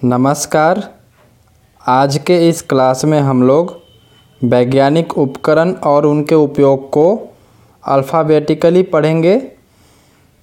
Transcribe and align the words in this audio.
नमस्कार। 0.00 0.78
आज 1.84 2.16
के 2.26 2.36
इस 2.48 2.60
क्लास 2.62 3.04
में 3.04 3.18
हम 3.20 3.42
लोग 3.42 3.74
वैज्ञानिक 4.40 5.16
उपकरण 5.18 5.72
और 5.86 6.06
उनके 6.06 6.34
उपयोग 6.34 6.88
को 6.90 7.04
अल्फ़ाबेटिकली 7.84 8.82
पढ़ेंगे। 8.84 9.34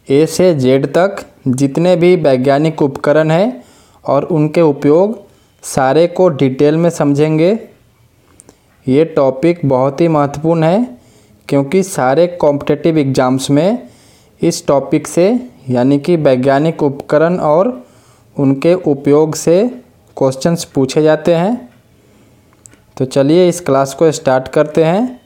ए 0.08 0.26
से 0.26 0.54
जेड 0.56 0.86
तक 0.88 1.26
जितने 1.48 1.96
भी 1.96 2.16
वैज्ञानिक 2.18 2.82
उपकरण 2.82 3.32
हैं 3.32 3.64
और 4.06 4.26
उनके 4.26 4.62
उपयोग 4.64 5.18
सारे 5.64 6.06
को 6.10 6.30
डिटेल 6.30 6.76
में 6.76 6.90
समझेंगे। 6.92 7.52
ये 8.88 9.06
टॉपिक 9.08 9.66
बहुत 9.66 10.02
ही 10.02 10.08
महत्वपूर्ण 10.10 10.64
है, 10.64 10.98
क्योंकि 11.50 11.84
सारे 11.86 12.28
कॉम्पिटेटिव 12.38 12.98
एग्ज़ाम्स 12.98 13.50
में 13.52 13.88
इस 14.42 14.66
टॉपिक 14.68 15.08
से 15.08 15.30
यानी 15.70 16.00
कि 16.00 16.16
वैज्ञानिक 16.18 16.84
उपकरण 16.84 17.38
और 17.40 17.76
उनके 18.38 18.74
उपयोग 18.74 19.36
से 19.36 19.64
क्वेश्चंस 20.18 20.64
पूछे 20.66 21.02
जाते 21.02 21.36
हैं। 21.36 21.70
तो 22.98 23.06
चलिए 23.06 23.48
इस 23.50 23.60
क्लास 23.62 23.94
को 23.94 24.12
स्टार्ट 24.12 24.48
करते 24.48 24.84
हैं 24.84 25.20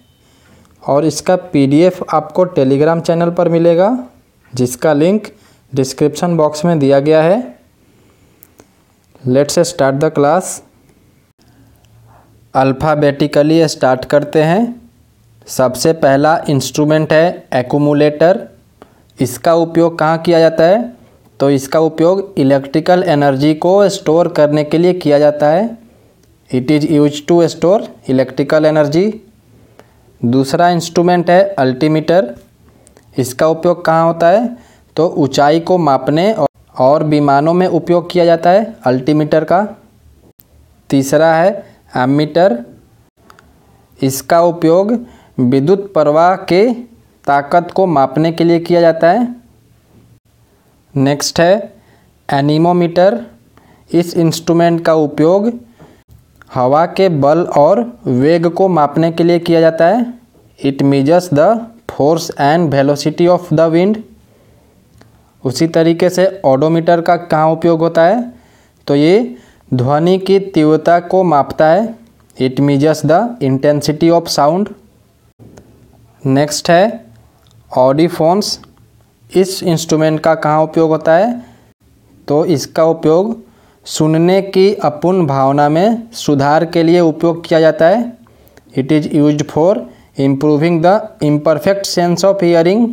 और 0.83 1.05
इसका 1.05 1.35
पीडीएफ 1.53 2.03
आपको 2.13 2.43
टेलीग्राम 2.45 3.01
चैनल 3.01 3.29
पर 3.29 3.49
मिलेगा, 3.49 3.97
जिसका 4.53 4.93
लिंक 4.93 5.27
डिस्क्रिप्शन 5.73 6.37
बॉक्स 6.37 6.65
में 6.65 6.77
दिया 6.79 6.99
गया 6.99 7.21
है। 7.23 7.39
Let's 9.23 9.59
start 9.61 9.95
the 9.95 10.11
class 10.11 10.61
alphabetically 12.53 13.67
start 13.67 14.05
करते 14.05 14.41
हैं। 14.43 14.81
सबसे 15.47 15.93
पहला 15.95 16.37
इंस्ट्रूमेंट 16.49 17.13
है 17.13 17.47
एक्यूमुलेटर 17.55 18.47
इसका 19.19 19.53
उपयोग 19.55 19.97
कहाँ 19.99 20.17
किया 20.17 20.39
जाता 20.39 20.63
है? 20.63 20.81
तो 21.41 21.49
इसका 21.49 21.79
उपयोग 21.79 22.33
इलेक्ट्रिकल 22.37 23.03
एनर्जी 23.03 23.53
को 23.55 23.71
स्टोर 23.89 24.27
करने 24.29 24.63
के 24.63 24.77
लिए 24.77 24.93
किया 24.95 25.19
जाता 25.19 25.47
है। 25.49 25.63
It 26.51 26.71
is 26.71 26.85
use 26.87 27.21
to 27.27 27.47
store 27.47 27.87
electrical 28.09 28.65
energy 28.65 29.03
दूसरा 30.21 30.69
इंस्ट्रूमेंट 30.69 31.29
है 31.29 31.43
अल्टीमीटर 31.59 32.33
इसका 33.17 33.47
उपयोग 33.47 33.83
कहाँ 33.85 34.05
होता 34.07 34.29
है? 34.29 34.57
तो 34.95 35.07
ऊंचाई 35.17 35.59
को 35.61 35.77
मापने 35.79 36.31
और 36.79 37.03
विमानों 37.05 37.53
में 37.53 37.65
उपयोग 37.67 38.09
किया 38.11 38.25
जाता 38.25 38.49
है 38.49 38.73
अल्टीमीटर 38.85 39.43
का। 39.43 39.65
तीसरा 40.89 41.33
है 41.33 41.51
एमीटर 41.97 42.57
इसका 43.99 44.41
उपयोग 44.43 44.97
विद्युत 45.39 45.91
प्रवाह 45.93 46.35
के 46.45 46.65
ताकत 47.27 47.71
को 47.75 47.85
मापने 47.87 48.31
के 48.31 48.43
लिए 48.43 48.59
किया 48.61 48.81
जाता 48.81 49.11
है। 49.11 49.40
नेक्स्ट 50.95 51.39
है 51.39 51.73
एनीमोमीटर 52.29 53.19
इस 53.93 54.15
इंस्ट्रूमेंट 54.17 54.83
का 54.85 54.93
उपयोग 54.93 55.51
हवा 56.53 56.85
के 56.85 57.07
बल 57.09 57.43
और 57.57 57.81
वेग 58.05 58.47
को 58.47 58.67
मापने 58.67 59.11
के 59.11 59.23
लिए 59.23 59.39
किया 59.39 59.61
जाता 59.61 59.85
है। 59.87 60.13
It 60.59 60.81
measures 60.83 61.29
the 61.33 61.67
force 61.89 62.29
and 62.39 62.69
velocity 62.69 63.27
of 63.27 63.53
the 63.53 63.61
wind 63.61 64.03
उसी 65.43 65.67
तरीके 65.67 66.09
से 66.09 66.41
ऑडोमीटर 66.45 67.01
का 67.01 67.15
कहाँ 67.15 67.51
उपयोग 67.51 67.79
होता 67.79 68.03
है? 68.03 68.33
तो 68.87 68.95
ये 68.95 69.37
ध्वनि 69.73 70.17
की 70.17 70.39
तीव्रता 70.39 70.99
को 70.99 71.23
मापता 71.23 71.67
है। 71.67 71.95
It 72.37 72.59
measures 72.59 73.05
the 73.05 73.37
intensity 73.41 74.09
of 74.09 74.27
sound 74.27 74.69
next 76.25 76.69
है 76.69 77.05
ऑडीफोन्स 77.77 78.59
इस 79.35 79.61
इंस्ट्रूमेंट 79.63 80.19
का 80.19 80.33
कहाँ 80.35 80.63
उपयोग 80.63 80.89
होता 80.89 81.15
है? 81.15 81.43
तो 82.27 82.45
इसका 82.45 82.83
उपयोग 82.85 83.37
सुनने 83.85 84.41
की 84.41 84.73
अपूर्ण 84.75 85.25
भावना 85.27 85.67
में 85.69 86.01
सुधार 86.13 86.65
के 86.65 86.83
लिए 86.83 86.99
उपयोग 86.99 87.43
किया 87.45 87.59
जाता 87.59 87.87
है। 87.87 88.01
It 88.77 88.91
is 88.91 89.07
use 89.15 89.43
for 89.43 89.85
improving 90.19 90.81
the 90.85 91.17
imperfect 91.23 91.85
sense 91.85 92.25
of 92.25 92.43
hearing 92.45 92.87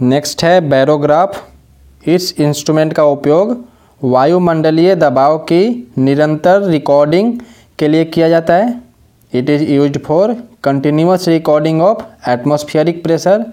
next 0.00 0.44
है 0.44 0.60
बैरोग्राफ। 0.70 1.44
इस 2.08 2.34
इंस्ट्रूमेंट 2.40 2.92
का 2.92 3.04
उपयोग 3.04 3.56
वायुमंडलीय 4.02 4.94
दबाव 4.96 5.38
की 5.52 5.92
निरंतर 5.98 6.62
रिकॉर्डिंग 6.62 7.38
के 7.78 7.88
लिए 7.88 8.04
किया 8.04 8.28
जाता 8.28 8.54
है। 8.54 8.74
It 9.32 9.50
is 9.50 9.62
use 9.64 9.98
for 9.98 10.36
continuous 10.64 11.28
recording 11.28 11.82
of 11.82 12.30
atmospheric 12.30 13.02
pressure 13.02 13.44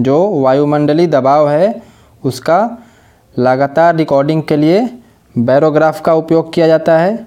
जो 0.00 0.40
वायुमंडलीय 0.40 1.06
दबाव 1.06 1.48
है, 1.50 1.82
उसका 2.24 2.78
लगातार 3.38 3.96
रिकॉर्डिंग 3.96 4.42
के 4.42 4.56
लिए 4.56 4.98
बैरोग्राफ 5.38 6.00
का 6.00 6.14
उपयोग 6.14 6.52
किया 6.52 6.66
जाता 6.66 6.98
है। 6.98 7.26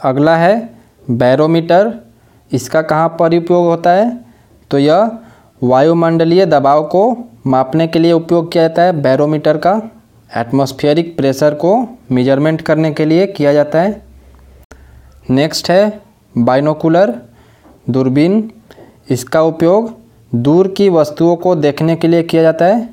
अगला 0.00 0.36
है 0.36 0.54
बैरोमीटर। 1.10 1.92
इसका 2.52 2.82
कहाँ 2.82 3.08
पर 3.08 3.36
उपयोग 3.36 3.66
होता 3.66 3.90
है? 3.90 4.24
तो 4.70 4.78
यह 4.78 5.10
वायुमंडलीय 5.62 6.46
दबाव 6.46 6.84
को 6.84 7.02
मापने 7.46 7.86
के 7.86 7.98
लिए 7.98 8.12
उपयोग 8.12 8.52
किया 8.52 8.68
जाता 8.68 8.82
है। 8.82 8.92
बैरोमीटर 9.02 9.56
का 9.56 9.80
एटमॉस्फेरिक 10.36 11.16
प्रेशर 11.16 11.54
को 11.54 11.76
मेज़रमेंट 12.12 12.62
करने 12.62 12.92
के 12.92 13.04
लिए 13.04 13.26
किया 13.26 13.52
जाता 13.52 13.80
है। 13.80 14.02
नेक्स्ट 15.30 15.70
है 15.70 16.00
बाइनोकुलर 16.38 17.14
दूरबीन। 17.90 18.50
इसका 19.10 19.42
उपयोग 19.42 20.05
दूर 20.34 20.68
की 20.68 20.88
वस्तुओं 20.88 21.36
को 21.36 21.54
देखने 21.54 21.96
के 21.96 22.08
लिए 22.08 22.22
किया 22.22 22.42
जाता 22.42 22.64
है। 22.64 22.88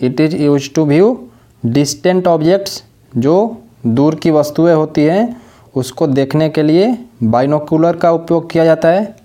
It 0.00 0.20
is 0.20 0.36
use 0.36 0.70
to 0.74 0.84
view 0.84 1.28
distant 1.66 2.26
objects 2.26 2.82
जो 3.16 3.62
दूर 3.86 4.14
की 4.14 4.30
वस्तुएँ 4.30 4.74
होती 4.74 5.04
हैं, 5.04 5.42
उसको 5.74 6.06
देखने 6.06 6.48
के 6.48 6.62
लिए 6.62 6.98
बाइनोकुलर 7.22 7.96
का 7.96 8.12
उपयोग 8.12 8.50
किया 8.50 8.64
जाता 8.64 8.88
है। 8.88 9.16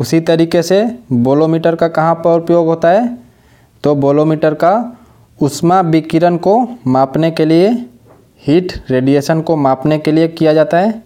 उसी 0.00 0.20
तरीके 0.20 0.62
से 0.62 0.98
बोलोमीटर 1.12 1.74
का 1.74 1.88
कहाँ 1.88 2.14
पर 2.14 2.40
उपयोग 2.40 2.66
होता 2.66 2.90
है? 2.90 3.18
तो 3.84 3.94
बोलोमीटर 3.94 4.54
का 4.54 4.98
उष्मा 5.40 5.80
विकिरण 5.80 6.36
को 6.36 6.68
मापने 6.86 7.30
के 7.30 7.44
लिए 7.44 7.68
हीट 8.46 8.72
रेडिएशन 8.90 9.40
को 9.40 9.56
मापने 9.56 9.98
के 9.98 10.12
लिए 10.12 10.28
किया 10.28 10.52
जाता 10.54 10.78
है। 10.78 11.02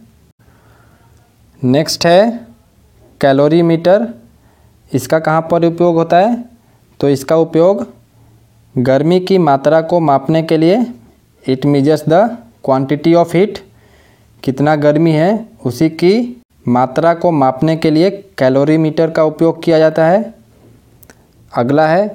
नेक्स्ट 1.64 2.06
है 2.06 2.46
कैलोरीमीटर 3.20 4.06
इसका 4.94 5.18
कहाँ 5.18 5.48
पर 5.50 5.64
उपयोग 5.64 5.94
होता 5.94 6.16
है? 6.16 6.44
तो 7.00 7.08
इसका 7.08 7.36
उपयोग 7.36 7.86
गर्मी 8.74 9.20
की 9.20 9.38
मात्रा 9.38 9.80
को 9.80 10.00
मापने 10.00 10.42
के 10.42 10.56
लिए 10.56 10.84
it 11.48 11.66
measures 11.66 12.04
the 12.08 12.38
quantity 12.64 13.14
of 13.14 13.36
heat. 13.36 13.58
कितना 14.42 14.74
गर्मी 14.76 15.12
है, 15.12 15.48
उसी 15.64 15.88
की 15.90 16.42
मात्रा 16.68 17.14
को 17.14 17.30
मापने 17.30 17.76
के 17.76 17.90
लिए 17.90 18.10
कैलोरी 18.38 18.78
मीटर 18.78 19.10
का 19.10 19.24
उपयोग 19.24 19.62
किया 19.62 19.78
जाता 19.78 20.06
है। 20.06 20.34
अगला 21.52 21.86
है 21.88 22.06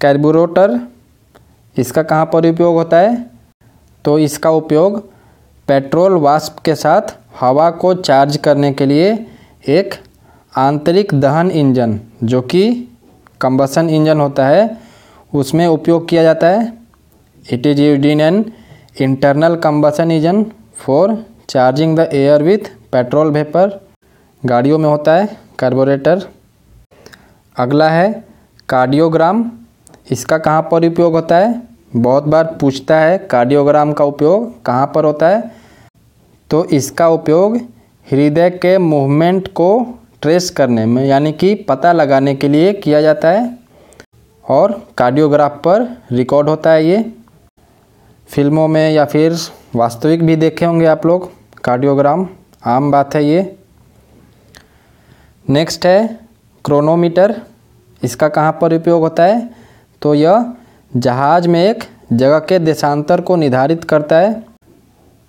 कैर्बोरेटर। 0.00 0.78
इसका 1.76 2.02
कहाँ 2.02 2.26
पर 2.26 2.50
उपयोग 2.50 2.74
होता 2.74 2.98
है? 2.98 3.30
तो 4.04 4.18
इसका 4.18 4.50
उपयोग 4.50 5.00
पेट्रोल 5.68 6.12
वाष्प 6.12 6.56
के 6.58 6.74
साथ 6.74 7.14
हवा 7.40 7.70
को 7.70 7.94
चार्ज 7.94 8.36
करने 8.36 8.72
के 8.72 8.86
लिए 8.86 9.26
एक 9.68 9.94
आंतरिक 10.52 11.12
दहन 11.14 11.50
इंजन, 11.50 11.98
जो 12.24 12.40
कि 12.42 12.62
कंबसन 13.40 13.88
इंजन 13.90 14.20
होता 14.20 14.46
है, 14.46 14.78
उसमें 15.32 15.66
उपयोग 15.66 16.08
किया 16.08 16.22
जाता 16.22 16.48
है। 16.48 16.72
It 17.52 17.66
is 17.66 17.80
use 17.80 18.06
in 18.06 18.20
an 18.20 18.44
internal 19.00 19.54
combustion 19.56 20.10
engine 20.10 20.44
for 20.76 21.14
charging 21.50 21.96
the 21.98 22.08
air 22.14 22.42
with 22.42 22.68
petrol 22.92 23.30
vapour 23.30 23.80
गाड़ियों 24.42 24.78
में 24.78 24.88
होता 24.88 25.14
है 25.14 25.28
कार्बोरेटर 25.58 26.26
अगला 27.56 27.88
है 27.90 28.12
कार्डियोग्राम 28.68 29.44
इसका 30.10 30.38
कहाँ 30.38 30.62
पर 30.62 30.86
उपयोग 30.86 31.12
होता 31.12 31.36
है? 31.36 31.62
बहुत 31.96 32.24
बार 32.24 32.44
पूछता 32.60 32.98
है 33.00 33.16
कार्डियोग्राम 33.30 33.92
का 33.92 34.04
उपयोग 34.04 34.62
कहाँ 34.64 34.86
पर 34.94 35.04
होता 35.04 35.28
है? 35.28 35.42
तो 36.50 36.64
इसका 36.66 37.08
उपयोग 37.08 37.56
हृदय 38.06 38.50
के 38.52 38.76
मूवमेंट 38.78 39.48
को 39.48 39.68
ट्रेस 40.22 40.50
करने 40.50 40.86
में, 40.86 41.04
यानी 41.04 41.32
कि 41.32 41.54
पता 41.54 41.92
लगाने 41.92 42.34
के 42.34 42.48
लिए 42.48 42.72
किया 42.72 43.02
जाता 43.02 43.30
है। 43.30 43.58
और 44.48 44.88
कार्डियोग्राफ 44.98 45.52
पर 45.64 46.02
रिकॉर्ड 46.12 46.48
होता 46.48 46.70
है 46.70 46.86
ये। 46.86 47.12
फ़िल्मों 48.28 48.68
में 48.68 48.92
या 48.92 49.04
फिर 49.04 49.36
वास्तविक 49.74 50.26
भी 50.26 50.36
देखे 50.36 50.64
होंगे 50.64 50.86
आप 50.86 51.06
लोग। 51.06 51.30
कार्डियोग्राम, 51.64 52.28
आम 52.64 52.90
बात 52.90 53.14
है 53.14 53.24
ये। 53.24 53.56
नेक्स्ट 55.48 55.86
है 55.86 56.20
क्रोनोमीटर। 56.64 57.40
इसका 58.04 58.28
कहाँ 58.28 58.58
पर 58.60 58.74
उपयोग 58.74 59.02
होता 59.02 59.22
है? 59.22 59.50
तो 60.02 60.14
यह 60.14 60.52
जहाज़ 60.96 61.48
में 61.48 61.64
एक 61.64 61.84
जगह 62.12 62.38
के 62.38 62.58
देशांतर 62.58 63.20
को 63.20 63.36
निर्धारित 63.36 63.84
करता 63.84 64.18
है। 64.18 64.44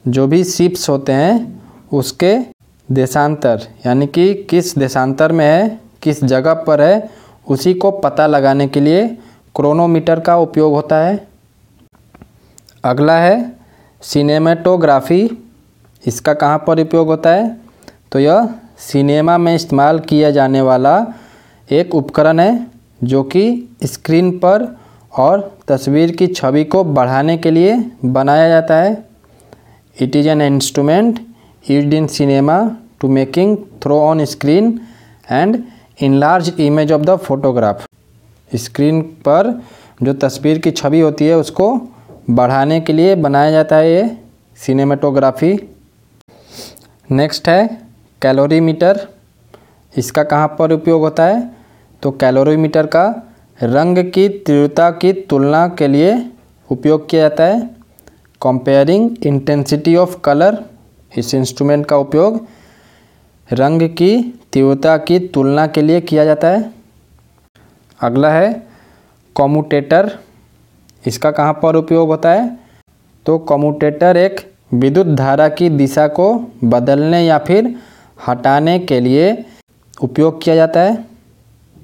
जो 0.08 0.28
भी 0.28 0.44
शिप्स 0.44 0.90
होते 0.90 1.12
हैं, 1.12 1.62
उसके 1.94 2.53
देशांतर, 2.92 3.62
यानी 3.86 4.08
कि 4.08 4.34
किस 4.34 4.78
देशांतर 4.78 5.32
में 5.32 5.46
है, 5.46 5.80
किस 6.02 6.24
जगह 6.24 6.54
पर 6.54 6.82
है, 6.82 7.10
उसी 7.50 7.74
को 7.74 7.92
पता 7.92 8.28
लगाने 8.28 8.68
के 8.68 8.80
लिए 8.80 9.18
क्रोनोमीटर 9.56 10.20
का 10.20 10.38
उपयोग 10.38 10.74
होता 10.74 10.96
है। 10.96 11.28
अगला 12.84 13.18
है 13.18 13.56
सिनेमेटोग्राफी। 14.02 15.32
इसका 16.08 16.34
कहाँ 16.34 16.64
पर 16.68 16.82
उपयोग 16.82 17.08
होता 17.08 17.30
है? 17.30 17.58
तो 18.12 18.20
यह 18.20 18.50
सिनेमा 18.78 19.38
में 19.38 19.56
इस्तेमाल 19.56 20.00
किया 20.00 20.32
जाने 20.32 20.62
वाला 20.62 21.06
एक 21.72 21.96
उपकरण 21.96 22.40
है, 22.40 22.68
जो 23.04 23.24
कि 23.24 23.70
स्क्रीन 23.84 24.32
पर 24.32 24.78
और 25.18 25.58
तस्वीर 25.68 26.12
की 26.12 26.28
छवि 26.28 26.64
को 26.64 26.84
बढ़ाने 26.84 27.38
के 27.38 27.52
लिए 27.52 27.92
बनाया 28.06 28.50
जाता 28.50 28.76
है। 28.76 29.06
It 30.02 30.16
is 30.16 30.30
an 30.30 30.42
instrument 30.42 31.20
use 31.70 31.96
in 31.96 32.08
cinema 32.08 32.56
to 33.02 33.08
making 33.10 33.58
throw 33.84 34.00
on 34.00 34.24
screen 34.26 34.80
and 35.32 35.64
enlarge 36.02 36.52
image 36.60 36.92
of 36.92 37.02
the 37.02 37.16
photograph 37.18 37.86
screen 38.52 39.02
पर 39.28 39.52
जो 40.04 40.14
तस्वीर 40.14 40.60
की 40.60 40.72
छवि 40.72 41.00
होती 41.00 41.26
है, 41.26 41.38
उसको 41.38 41.68
बढ़ाने 42.30 42.80
के 42.82 42.94
लिए 42.94 43.16
बनाया 43.16 43.52
जाता 43.52 43.76
है 43.76 43.92
ये 43.92 44.18
सिनेमेटोग्राफी 44.58 45.54
नेक्स्ट 47.10 47.50
है 47.50 47.66
कैलोरीमीटर 48.22 49.08
इसका 49.96 50.24
कहाँ 50.24 50.48
पर 50.60 50.72
उपयोग 50.72 51.02
होता 51.02 51.26
है? 51.26 51.52
तो 52.04 52.12
कैलोरीमीटर 52.12 52.86
का 52.86 53.06
रंग 53.60 53.98
की 54.12 54.28
तीव्रता 54.30 54.90
की 54.92 55.14
तुलना 55.30 55.68
के 55.68 55.88
लिए 55.88 56.14
उपयोग 56.70 57.10
किया 57.10 57.22
जाता 57.22 57.44
है। 57.44 57.60
कंपेयरिंग 58.42 59.26
इंटेंसिटी 59.26 59.96
ऑफ़ 59.96 60.20
कलर 60.20 60.64
इस 61.18 61.34
इंस्ट्रूमेंट 61.34 61.86
का 61.86 61.98
उपयोग 61.98 62.46
रंग 63.50 63.82
की 63.92 64.18
तीव्रता 64.54 64.98
की 64.98 65.20
तुलना 65.28 65.66
के 65.68 65.82
लिए 65.82 66.02
किया 66.02 66.26
जाता 66.26 66.48
है। 66.48 66.72
अगला 68.00 68.32
है 68.32 68.52
कॉमुटेटर 69.36 70.12
इसका 71.04 71.32
कहाँ 71.32 71.54
पर 71.64 71.76
उपयोग 71.76 72.08
होता 72.08 72.32
है? 72.32 72.58
तो 73.26 73.38
कॉमुटेटर 73.40 74.18
एक 74.18 74.40
विद्युत 74.74 75.08
धारा 75.08 75.48
की 75.50 75.70
दिशा 75.72 76.08
को 76.10 76.34
बदलने 76.64 77.26
या 77.26 77.38
फिर 77.40 77.76
हटाने 78.28 78.78
के 78.80 79.00
लिए 79.00 79.34
उपयोग 79.98 80.42
किया 80.44 80.56
जाता 80.56 80.80
है। 80.80 81.06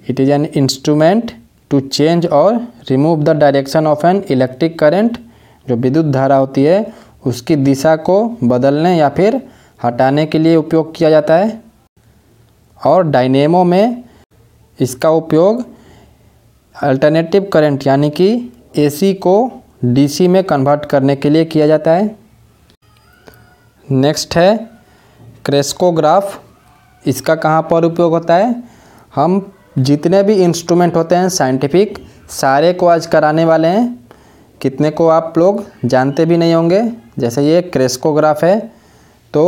It 0.10 0.20
is 0.20 0.32
an 0.32 0.46
instrument 0.46 1.32
to 1.72 1.80
change 1.80 2.26
और 2.28 2.56
remove 2.90 3.24
the 3.24 3.30
direction 3.38 3.88
of 3.88 4.06
an 4.08 4.24
electric 4.30 4.80
current 4.80 5.18
जो 5.66 5.76
विद्युत 5.76 6.06
धारा 6.06 6.36
होती 6.36 6.64
है 6.64 6.82
उसकी 7.28 7.56
दिशा 7.56 7.96
को 7.96 8.38
बदलने 8.44 8.98
या 8.98 9.10
फिर 9.10 9.50
हटाने 9.84 10.26
के 10.26 10.40
लिए 10.40 10.56
उपयोग 10.56 10.96
किया 10.96 11.10
जाता 11.10 11.36
है। 11.36 11.62
और 12.86 13.08
डायनेमो 13.08 13.64
में 13.64 14.04
इसका 14.80 15.10
उपयोग 15.10 15.66
अल्टरनेटिव 16.84 17.50
करंट 17.54 17.88
यानी 17.88 18.10
कि 18.10 18.54
एसी 18.78 19.14
को 19.14 19.52
डीसी 19.86 20.28
में 20.28 20.44
कन्वर्ट 20.44 20.86
करने 20.86 21.16
के 21.16 21.30
लिए 21.30 21.46
किया 21.46 21.68
जाता 21.68 21.92
है। 21.92 22.16
नेक्स्ट 23.92 24.36
है 24.36 24.70
क्रेस्कोग्राफ। 25.46 26.42
इसका 27.06 27.36
कहाँ 27.36 27.68
पर 27.72 27.84
उपयोग 27.84 28.12
होता 28.12 28.36
है? 28.36 28.64
हम 29.16 29.54
जितने 29.78 30.24
भी 30.24 30.34
इंस्ट्रूमेंट 30.34 30.96
होते 30.96 31.16
हैं, 31.16 31.30
साइंटिफिक, 31.30 32.06
सारे 32.30 32.74
को 32.74 32.88
आज 32.88 33.06
कराने 33.06 33.46
वाले 33.46 33.68
हैं। 33.68 34.10
कितने 34.62 34.90
को 34.90 35.08
आप 35.08 35.34
लोग 35.38 35.66
जानते 35.86 36.26
भी 36.26 36.38
नहीं 36.38 36.54
होंगे। 36.54 37.09
जैसे 37.20 37.44
ये 37.44 37.62
क्रेस्कोग्राफ 37.62 38.44
है 38.44 38.60
तो 39.34 39.46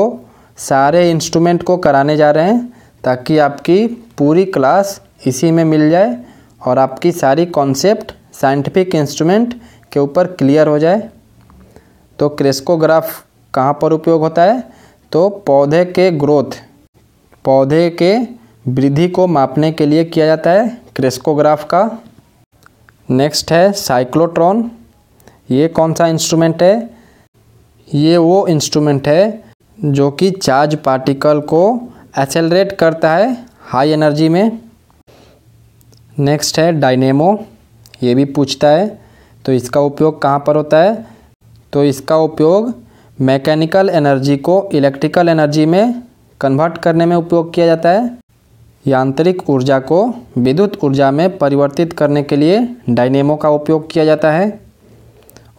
सारे 0.57 1.09
इंस्ट्रूमेंट 1.11 1.63
को 1.63 1.77
कराने 1.77 2.17
जा 2.17 2.31
रहे 2.31 2.45
हैं 2.45 2.73
ताकि 3.03 3.37
आपकी 3.37 3.85
पूरी 4.17 4.45
क्लास 4.45 5.01
इसी 5.27 5.51
में 5.51 5.63
मिल 5.65 5.89
जाए 5.89 6.17
और 6.65 6.79
आपकी 6.79 7.11
सारी 7.11 7.45
कॉन्सेप्ट 7.45 8.11
साइंटिफिक 8.33 8.95
इंस्ट्रूमेंट 8.95 9.59
के 9.93 9.99
ऊपर 9.99 10.27
क्लियर 10.33 10.67
हो 10.67 10.77
जाए। 10.79 11.09
तो 12.19 12.29
क्रेस्कोग्राफ 12.29 13.23
कहाँ 13.53 13.77
पर 13.81 13.93
उपयोग 13.93 14.21
होता 14.21 14.43
है? 14.43 14.63
तो 15.11 15.29
पौधे 15.47 15.83
के 15.85 16.09
ग्रोथ, 16.11 16.51
पौधे 17.45 17.89
के 18.01 18.15
वृद्धि 18.67 19.07
को 19.07 19.27
मापने 19.27 19.71
के 19.71 19.85
लिए 19.85 20.03
किया 20.05 20.25
जाता 20.25 20.51
है 20.51 20.67
क्रेस्कोग्राफ 20.95 21.63
का। 21.63 21.89
नेक्स्ट 23.09 23.51
है 23.51 23.71
साइक्लोट्रॉन, 23.73 24.69
ये 25.51 25.67
कौन 25.67 25.93
सा 25.93 26.07
इंस्ट्रूमेंट 26.07 26.63
है? 26.63 27.00
ये 27.93 28.17
वो 28.17 28.45
इंस्ट्रूमेंट 28.47 29.07
है 29.07 29.43
जो 29.79 30.09
कि 30.11 30.29
चार्ज 30.31 30.75
पार्टिकल 30.75 31.39
को 31.43 31.63
एसेलरेट 32.19 32.71
करता 32.71 33.15
है 33.15 33.35
हाई 33.61 33.89
एनर्जी 33.91 34.29
में। 34.29 34.59
नेक्स्ट 36.19 36.59
है 36.59 36.71
डायनेमो 36.73 37.37
ये 38.03 38.15
भी 38.15 38.25
पूछता 38.27 38.67
है 38.67 38.87
तो 39.45 39.53
इसका 39.53 39.81
उपयोग 39.81 40.21
कहाँ 40.21 40.43
पर 40.47 40.55
होता 40.55 40.77
है? 40.77 41.05
तो 41.73 41.83
इसका 41.83 42.17
उपयोग 42.17 42.73
मैकेनिकल 43.19 43.89
एनर्जी 43.89 44.37
को 44.37 44.69
इलेक्ट्रिकल 44.73 45.29
एनर्जी 45.29 45.65
में 45.65 46.01
कन्वर्ट 46.41 46.77
करने 46.77 47.05
में 47.05 47.15
उपयोग 47.15 47.53
किया 47.53 47.65
जाता 47.65 47.89
है। 47.89 48.09
यांत्रिक 48.85 49.49
ऊर्जा 49.49 49.79
को 49.81 50.05
विद्युत 50.37 50.83
ऊर्जा 50.83 51.11
में 51.11 51.37
परिवर्तित 51.37 51.93
करने 51.93 52.23
के 52.23 52.35
लिए 52.35 52.67
डायनेमो 52.89 53.35
का 53.35 53.49
उपयोग 53.49 53.91
किया 53.91 54.05
जाता 54.05 54.31
है। 54.31 54.59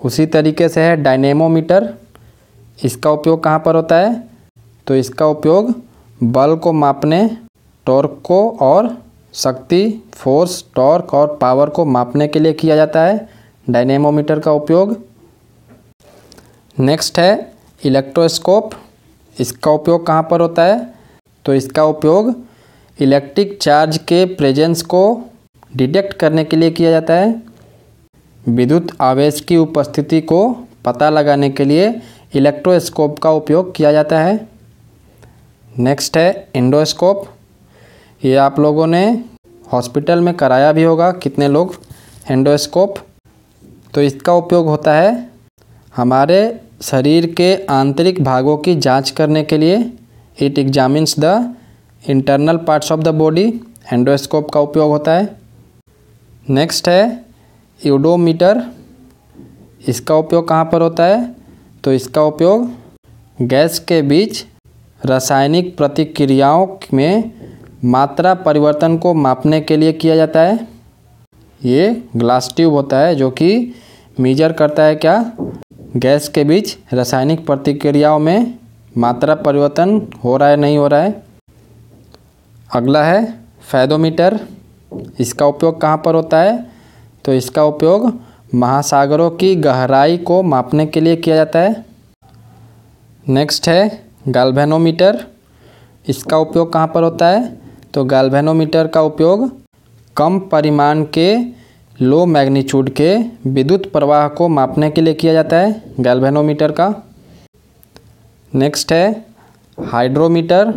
उसी 0.05 0.27
तरीके 0.27 0.69
से 0.69 0.81
है 0.81 0.97
डायनेमोमीटर 0.97 1.93
इसका 2.85 3.11
उपयोग 3.11 3.43
कहाँ 3.45 3.59
पर 3.59 3.75
होता 3.75 3.97
है? 3.97 4.29
तो 4.87 4.97
इसका 4.97 5.27
उपयोग 5.27 5.75
बल 6.23 6.57
को 6.57 6.73
मापने, 6.73 7.39
टॉर्क 7.87 8.21
को 8.25 8.51
और 8.51 8.99
शक्ति, 9.33 10.03
फोर्स, 10.13 10.65
टॉर्क 10.75 11.15
और 11.15 11.39
पावर 11.41 11.71
को 11.71 11.85
मापने 11.85 12.29
के 12.29 12.39
लिए 12.39 12.53
किया 12.53 12.77
जाता 12.77 13.05
है। 13.05 13.29
डायनेमोमीटर 13.71 14.41
का 14.41 14.53
उपयोग। 14.53 14.97
नेक्स्ट 16.79 17.19
है 17.19 17.53
इलेक्ट्रोस्कोप। 17.85 18.71
इसका 19.41 19.71
उपयोग 19.71 20.07
कहाँ 20.07 20.29
पर 20.31 20.41
होता 20.41 20.65
है? 20.65 20.95
तो 21.45 21.55
इसका 21.55 21.85
उपयोग 21.85 22.35
इलेक्ट्रिक 23.01 23.59
चार्ज 23.63 23.99
के 23.99 24.25
प्रेजेंस 24.25 24.83
को 24.83 25.23
डिटेक्ट 25.77 26.13
करने 26.13 26.45
के 26.45 26.57
लिए 26.57 26.71
किया 26.71 26.91
जाता 26.91 27.15
है। 27.15 27.43
विद्युत 28.49 28.89
आवेश 29.01 29.41
की 29.41 29.57
उपस्थिति 29.57 30.21
को 30.21 30.57
पता 30.85 31.11
लगाने 31.11 31.51
के 31.51 31.65
लिए 31.65 32.03
इलेक्ट्रोस्कोप 32.35 33.19
का 33.19 33.31
उपयोग 33.31 33.75
किया 33.75 33.93
जाता 33.93 34.21
है। 34.21 34.49
नेक्स्ट 35.79 36.17
है 36.17 36.49
इंडोस्कोप 36.55 37.25
ये 38.23 38.35
आप 38.37 38.59
लोगों 38.61 38.87
ने 38.87 39.05
हॉस्पिटल 39.73 40.21
में 40.21 40.35
कराया 40.35 40.73
भी 40.73 40.83
होगा, 40.83 41.11
कितने 41.13 41.49
लोग 41.49 41.75
एंडोस्कोप। 42.31 42.95
तो 43.95 44.03
इसका 44.03 44.35
उपयोग 44.35 44.67
होता 44.67 44.95
है 44.95 45.31
हमारे 45.95 46.61
शरीर 46.83 47.27
के 47.35 47.55
आंतरिक 47.71 48.23
भागों 48.25 48.57
की 48.59 48.75
जाँच 48.77 49.11
करने 49.11 49.43
के 49.43 49.59
लिए। 49.59 49.77
It 50.39 50.59
examines 50.59 51.15
the 51.19 51.55
internal 52.05 52.57
parts 52.59 52.93
of 52.93 53.01
the 53.01 53.09
body 53.15 53.45
endoscope 53.93 54.51
का 54.51 54.61
उपयोग 54.61 54.91
होता 54.91 55.13
है। 55.13 55.29
नेक्स्ट 56.51 56.89
है 56.89 57.25
यूडोमीटर। 57.81 58.63
इसका 59.89 60.15
उपयोग 60.15 60.49
कहाँ 60.49 60.65
पर 60.65 60.81
होता 60.81 61.05
है? 61.05 61.42
तो 61.85 61.93
इसका 61.93 62.23
उपयोग 62.23 63.47
गैस 63.49 63.79
के 63.79 64.01
बीच 64.03 64.45
रासायनिक 65.05 65.77
प्रतिक्रियाओं 65.77 66.67
में 66.95 67.33
मात्रा 67.85 68.35
परिवर्तन 68.35 68.97
को 68.99 69.15
मापने 69.15 69.61
के 69.61 69.77
लिए 69.77 69.93
किया 69.93 70.17
जाता 70.17 70.41
है। 70.41 70.69
ये 71.65 71.91
ग्लास 72.17 72.53
ट्यूब 72.57 72.73
होता 72.73 72.99
है 72.99 73.15
जो 73.15 73.31
कि 73.31 73.75
मीजर 74.21 74.53
करता 74.53 74.83
है 74.83 74.97
क्या? 74.97 75.33
गैस 75.97 76.29
के 76.29 76.45
बीच 76.45 76.77
रासायनिक 76.93 77.47
प्रतिक्रियाओं 77.47 78.19
में 78.19 78.55
मात्रा 78.99 79.35
परिवर्तन 79.35 80.01
हो 80.25 80.37
रहा 80.37 80.49
है, 80.49 80.57
नहीं 80.57 80.79
हो 80.79 80.89
रहा 80.89 81.03
है। 81.03 81.23
अगला 82.75 83.05
है 83.05 83.25
फैदोमीटर। 83.71 84.41
इसका 85.21 85.47
उपयोग 85.47 85.81
कहाँ 85.81 86.03
पर 86.05 86.15
होता 86.15 86.41
है? 86.41 86.67
तो 87.25 87.33
इसका 87.33 87.65
उपयोग 87.65 88.13
महासागरों 88.55 89.31
की 89.31 89.55
गहराई 89.57 90.17
को 90.17 90.43
मापने 90.43 90.87
के 90.87 91.01
लिए 91.01 91.17
किया 91.17 91.37
जाता 91.37 91.59
है। 91.59 91.85
नेक्स्ट 93.29 93.69
है 93.69 94.05
गाल्वेनोमीटर। 94.29 95.25
इसका 96.09 96.39
उपयोग 96.39 96.73
कहाँ 96.73 96.87
पर 96.89 97.03
होता 97.03 97.29
है? 97.29 97.61
तो 97.95 98.05
गैल्वेनोमीटर 98.05 98.87
का 98.87 99.03
उपयोग 99.03 99.61
कम 100.17 100.39
परिमाण 100.39 101.05
के, 101.05 101.37
लो 102.01 102.27
मैग्नीट्यूड 102.27 102.91
के 102.91 103.17
विद्युत 103.47 103.93
प्रवाह 103.93 104.29
को 104.29 104.49
मापने 104.49 104.91
के 104.91 105.01
लिए 105.01 105.15
किया 105.15 105.33
जाता 105.33 105.57
है 105.57 105.83
गैल्वेनोमीटर 106.01 106.73
का। 106.73 106.95
नेक्स्ट 108.55 108.93
है 108.93 109.25
हाइड्रोमीटर। 109.85 110.75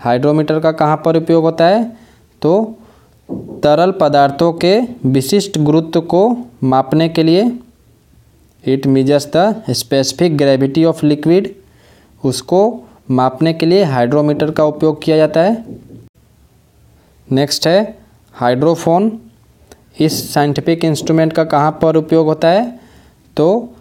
हाइड्रोमीटर 0.00 0.60
का 0.60 0.72
कहाँ 0.72 1.02
पर 1.04 1.16
उपयोग 1.16 1.44
होता 1.44 1.64
है? 1.64 1.96
तो 2.42 2.78
तरल 3.62 3.90
पदार्थों 3.90 4.52
के 4.52 4.80
विशिष्ट 5.06 5.58
गुरुत्व 5.58 6.00
को 6.00 6.36
मापने 6.64 7.08
के 7.08 7.22
लिए 7.22 7.52
it 8.66 8.86
measures 8.86 9.26
the 9.36 9.64
specific 9.70 10.36
gravity 10.36 10.84
of 10.84 11.06
liquid 11.06 11.54
उसको 12.24 12.82
मापने 13.10 13.52
के 13.52 13.66
लिए 13.66 13.84
हाइड्रोमीटर 13.84 14.50
का 14.50 14.64
उपयोग 14.64 15.02
किया 15.02 15.16
जाता 15.16 15.40
है। 15.40 15.64
नेक्स्ट 17.32 17.66
है 17.66 17.98
हाइड्रोफोन 18.32 19.20
इस 20.00 20.34
साइंटिफिक 20.34 20.84
इंस्ट्रूमेंट 20.84 21.32
का 21.32 21.44
कहाँ 21.44 21.78
पर 21.82 21.96
उपयोग 21.96 22.26
होता 22.26 22.48
है? 22.48 22.80
तो 23.36 23.72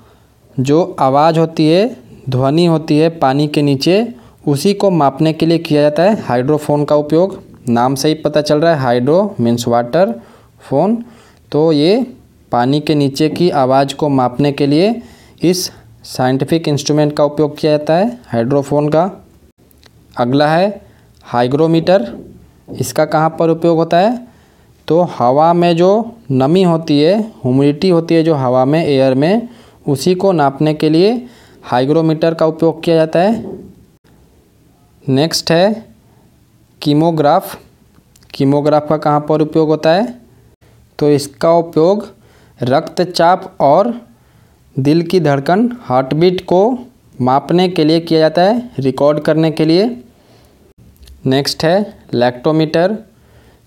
जो 0.60 0.96
आवाज़ 1.00 1.39
होती 1.39 1.67
है, 1.67 1.98
ध्वनि 2.29 2.65
होती 2.65 2.98
है 2.98 3.10
पानी 3.10 3.48
के 3.48 3.62
नीचे, 3.62 4.13
उसी 4.48 4.74
को 4.74 4.89
मापने 4.91 5.34
के 5.34 5.46
लिए 5.46 5.58
किया 5.58 5.81
जाता 5.81 6.03
है 6.03 6.22
हाइड्रोफोन 6.22 6.86
का 6.86 6.96
उपयोग। 6.96 7.50
नाम 7.70 7.96
से 7.96 8.08
ही 8.08 8.13
पता 8.13 8.41
चल 8.41 8.62
रहा 8.62 8.74
है, 8.74 8.80
हाइड्रो 8.80 9.36
मीन्स 9.39 9.68
वाटर 9.68 10.22
फ़ोन। 10.60 11.06
तो 11.51 11.72
ये 11.72 12.13
पानी 12.51 12.80
के 12.80 12.96
नीचे 12.96 13.30
की 13.30 13.50
आवाज़ 13.50 13.96
को 13.96 14.10
मापने 14.10 14.51
के 14.51 14.68
लिए 14.68 15.01
इस 15.44 15.72
साइंटिफिक 16.03 16.68
इंस्ट्रूमेंट 16.68 17.13
का 17.13 17.24
उपयोग 17.24 17.58
किया 17.58 17.77
जाता 17.77 17.94
है 17.94 18.20
हाइड्रोफोन 18.25 18.89
का। 18.89 19.25
अगला 20.18 20.48
है 20.48 20.82
हाइग्रोमीटर। 21.24 22.18
इसका 22.80 23.06
कहाँ 23.06 23.36
पर 23.39 23.50
उपयोग 23.50 23.77
होता 23.77 23.98
है? 23.98 24.27
तो 24.88 25.01
हवा 25.01 25.53
में 25.53 25.77
जो 25.77 26.12
नमी 26.32 26.63
होती 26.63 27.01
है, 27.01 27.22
ह्यूमिडिटी 27.22 27.89
होती 27.89 28.15
है 28.15 28.24
जो 28.24 28.36
हवा 28.36 28.65
में, 28.65 28.86
एयर 28.86 29.13
में, 29.13 29.50
उसी 29.88 30.15
को 30.15 30.32
नापने 30.32 30.74
के 30.74 30.89
लिए 30.89 31.25
हाइग्रोमीटर 31.63 32.34
का 32.34 32.46
उपयोग 32.46 32.84
किया 32.84 32.96
जाता 32.96 33.20
है। 33.20 33.60
नेक्स्ट 35.10 35.51
है 35.51 35.90
कीमोग्राफ। 36.81 37.57
कीमोग्राफ 38.33 38.88
का 38.89 38.97
कहाँ 38.97 39.19
पर 39.29 39.41
उपयोग 39.41 39.67
होता 39.69 39.89
है? 39.89 40.21
तो 41.00 41.09
इसका 41.09 41.51
उपयोग 41.53 42.07
रक्तचाप 42.59 43.57
और 43.61 43.93
दिल 44.79 45.01
की 45.01 45.19
धड़कन 45.19 45.69
हार्ट 45.81 46.13
बीट 46.13 46.41
को 46.41 46.61
मापने 47.21 47.67
के 47.69 47.83
लिए 47.83 48.00
किया 48.00 48.19
जाता 48.19 48.41
है 48.41 48.71
रिकॉर्ड 48.79 49.19
करने 49.19 49.51
के 49.51 49.65
लिए। 49.65 49.85
नेक्स्ट 51.25 51.63
है 51.63 52.03
लैक्टोमीटर 52.13 52.97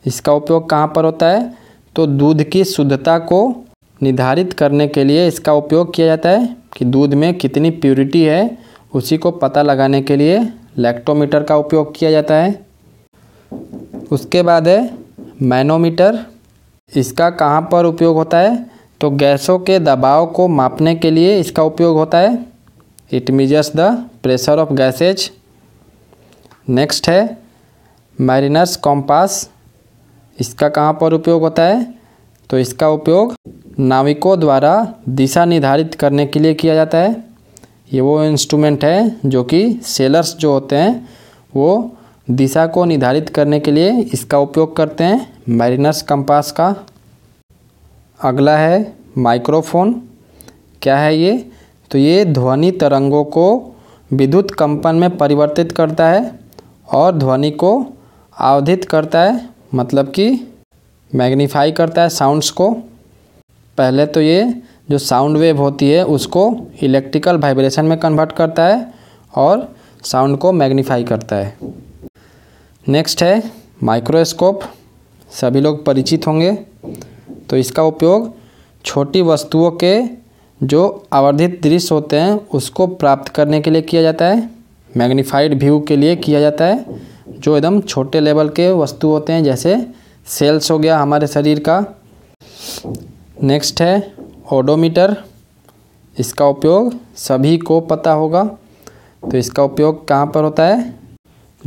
इसका 0.06 0.32
उपयोग 0.32 0.68
कहाँ 0.70 0.92
पर 0.96 1.04
होता 1.04 1.26
है? 1.26 1.54
तो 1.96 2.06
दूध 2.06 2.42
की 2.42 2.64
शुद्धता 2.64 3.18
को 3.18 3.64
निर्धारित 4.02 4.52
करने 4.52 4.88
के 4.88 5.04
लिए 5.04 5.28
इसका 5.28 5.52
उपयोग 5.52 5.94
किया 5.94 6.06
जाता 6.06 6.30
है 6.30 6.56
कि 6.76 6.84
दूध 6.84 7.14
में 7.14 7.32
कितनी 7.34 7.70
प्योरिटी 7.70 8.22
है, 8.22 8.58
उसी 8.94 9.16
को 9.16 9.30
पता 9.30 9.62
लगाने 9.62 10.02
के 10.02 10.16
लिए 10.16 10.38
लैक्टोमीटर 10.78 11.42
का 11.42 11.56
उपयोग 11.56 11.96
किया 11.96 12.10
जाता 12.10 12.34
है। 12.34 12.63
उसके 14.12 14.42
बाद 14.42 14.68
है 14.68 14.78
मैनोमीटर। 15.42 16.18
इसका 16.92 17.28
कहाँ 17.30 17.60
पर 17.72 17.84
उपयोग 17.84 18.16
होता 18.16 18.38
है? 18.38 18.70
तो 19.00 19.10
गैसों 19.10 19.58
के 19.58 19.78
दबाव 19.78 20.26
को 20.26 20.48
मापने 20.48 20.94
के 20.94 21.10
लिए 21.10 21.38
इसका 21.40 21.62
उपयोग 21.62 21.96
होता 21.96 22.18
है। 22.18 22.44
It 23.12 23.30
measures 23.30 23.70
the 23.76 23.80
pressure 24.22 24.58
of 24.58 24.72
gases 24.72 25.30
next 26.68 27.08
है 27.08 27.38
मैरिनर्स 28.18 28.76
कॉम्पास 28.76 29.48
इसका 30.38 30.68
कहाँ 30.68 30.92
पर 30.92 31.12
उपयोग 31.12 31.42
होता 31.42 31.62
है? 31.62 31.94
तो 32.50 32.58
इसका 32.58 32.88
उपयोग 32.88 33.34
नाविकों 33.78 34.38
द्वारा 34.40 34.94
दिशा 35.08 35.44
निर्धारित 35.44 35.94
करने 35.94 36.26
के 36.26 36.40
लिए 36.40 36.54
किया 36.54 36.74
जाता 36.74 36.98
है। 36.98 37.12
ये 37.92 38.00
वो 38.00 38.22
इंस्ट्रूमेंट 38.24 38.84
है 38.84 39.16
जो 39.26 39.42
कि 39.44 39.80
सेलर्स 39.84 40.34
जो 40.36 40.52
होते 40.52 40.76
हैं, 40.76 41.08
वो 41.56 41.96
दिशा 42.28 42.66
को 42.66 42.84
निर्धारित 42.84 43.28
करने 43.28 43.58
के 43.60 43.70
लिए 43.70 43.90
इसका 44.12 44.38
उपयोग 44.38 44.76
करते 44.76 45.04
हैं 45.04 45.42
मैरिनर्स 45.48 46.00
कंपास 46.02 46.52
का। 46.52 46.74
अगला 48.20 48.56
है 48.56 48.96
माइक्रोफोन। 49.18 49.92
क्या 50.82 50.96
है 50.98 51.16
ये? 51.16 51.50
तो 51.90 51.98
ये 51.98 52.24
ध्वनि 52.24 52.70
तरंगों 52.70 53.24
को 53.24 53.74
विद्युत 54.10 54.50
कंपन 54.50 54.96
में 54.96 55.16
परिवर्तित 55.16 55.72
करता 55.72 56.08
है 56.08 56.40
और 56.92 57.12
ध्वनि 57.12 57.50
को 57.50 57.86
आवधित 58.36 58.84
करता 58.84 59.20
है 59.20 59.48
मतलब 59.74 60.10
कि 60.10 60.28
मैग्नीफाई 61.14 61.72
करता 61.72 62.02
है 62.02 62.08
साउंड्स 62.08 62.50
को। 62.50 62.70
पहले 63.78 64.06
तो 64.06 64.20
ये 64.20 64.62
जो 64.90 64.98
साउंड 64.98 65.36
वेव 65.36 65.58
होती 65.58 65.90
है 65.90 66.04
उसको 66.06 66.50
इलेक्ट्रिकल 66.82 67.38
वाइब्रेशन 67.38 67.84
में 67.84 67.98
कन्वर्ट 67.98 68.32
करता 68.32 68.66
है 68.66 68.92
और 69.34 69.74
साउंड 70.04 70.38
को 70.38 70.52
मैग्नीफाई 70.52 71.04
करता 71.04 71.36
है। 71.36 71.56
नेक्स्ट 72.88 73.22
है 73.22 73.42
माइक्रोस्कोप 73.82 74.60
सभी 75.30 75.60
लोग 75.60 75.84
परिचित 75.84 76.26
होंगे। 76.26 76.52
तो 77.50 77.56
इसका 77.56 77.82
उपयोग 77.82 78.30
छोटी 78.84 79.22
वस्तुओं 79.22 79.70
के 79.82 80.00
जो 80.60 81.06
आवर्धित 81.12 81.58
दृश्य 81.62 81.94
होते 81.94 82.16
हैं, 82.16 82.32
उसको 82.48 82.86
प्राप्त 82.86 83.28
करने 83.28 83.60
के 83.60 83.70
लिए 83.70 83.82
किया 83.82 84.02
जाता 84.02 84.24
है। 84.24 84.50
मैग्नीफाइड 84.96 85.58
व्यू 85.58 85.80
के 85.80 85.96
लिए 85.96 86.16
किया 86.16 86.40
जाता 86.40 86.64
है, 86.64 86.84
जो 87.28 87.56
एकदम 87.56 87.80
छोटे 87.80 88.20
लेवल 88.20 88.48
के 88.48 88.70
वस्तु 88.72 89.08
होते 89.08 89.32
हैं, 89.32 89.44
जैसे 89.44 89.86
सेल्स 90.26 90.70
हो 90.70 90.78
गया 90.78 90.98
हमारे 90.98 91.26
शरीर 91.26 91.62
का। 91.68 91.84
नेक्स्ट 93.42 93.82
है 93.82 94.12
ओडोमीटर 94.52 95.16
इसका 96.16 96.46
उपयोग 96.46 96.92
सभी 97.16 97.56
को 97.58 97.80
पता 97.80 98.12
होगा। 98.12 98.44
तो 99.22 99.36
इसका 99.36 99.62
उपयोग 99.62 100.06
कहाँ 100.08 100.26
पर 100.26 100.44
होता 100.44 100.66
है? 100.66 101.03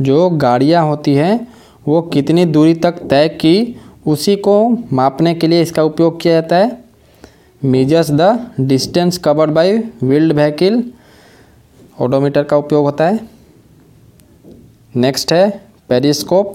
जो 0.00 0.28
गाड़ियाँ 0.30 0.84
होती 0.86 1.14
हैं, 1.14 1.48
वो 1.88 2.00
कितनी 2.02 2.44
दूरी 2.44 2.74
तक 2.74 2.98
तय 3.10 3.28
की, 3.28 3.76
उसी 4.06 4.36
को 4.36 4.68
मापने 4.92 5.34
के 5.34 5.46
लिए 5.46 5.62
इसका 5.62 5.82
उपयोग 5.82 6.20
किया 6.20 6.40
जाता 6.40 6.56
है। 6.56 6.84
Measures 7.62 8.10
the 8.10 8.50
distance 8.60 9.18
covered 9.18 9.50
by 9.50 9.76
wheeled 10.02 10.32
vehicle 10.32 10.82
odometer 12.00 12.42
का 12.42 12.56
उपयोग 12.56 12.84
होता 12.84 13.08
है। 13.08 13.28
नेक्स्ट 14.96 15.32
है 15.32 15.48
पेरिस्कोप 15.88 16.54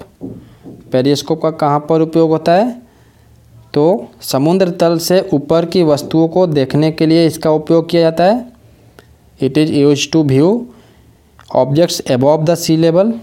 पेरिस्कोप 0.91 1.41
का 1.41 1.51
कहाँ 1.51 1.79
पर 1.79 2.01
उपयोग 2.01 2.29
होता 2.29 2.51
है? 2.51 2.81
तो 3.73 4.07
समुद्र 4.21 4.69
तल 4.71 4.97
से 4.97 5.19
ऊपर 5.33 5.65
की 5.65 5.83
वस्तुओं 5.83 6.27
को 6.27 6.47
देखने 6.47 6.91
के 6.91 7.05
लिए 7.05 7.25
इसका 7.27 7.51
उपयोग 7.51 7.89
किया 7.89 8.01
जाता 8.01 8.23
है। 8.23 8.45
It 9.41 9.57
is 9.57 9.71
use 9.73 10.11
to 10.11 10.23
view 10.23 10.49
objects 11.55 12.01
above 12.11 12.43
the 12.45 12.55
sea 12.55 12.77
level 12.77 13.13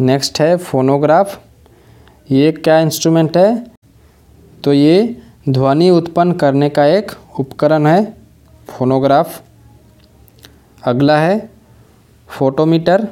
next 0.00 0.40
है 0.40 0.56
फोनोग्राफ। 0.56 1.38
ये 2.30 2.50
क्या 2.52 2.78
इंस्ट्रूमेंट 2.78 3.36
है? 3.36 3.66
तो 4.64 4.72
ये 4.72 5.16
ध्वनि 5.48 5.88
उत्पन्न 5.90 6.32
करने 6.32 6.68
का 6.68 6.84
एक 6.86 7.12
उपकरण 7.40 7.86
है, 7.86 8.16
फोनोग्राफ। 8.68 9.40
अगला 10.82 11.18
है 11.18 11.50
फोटोमीटर। 12.28 13.06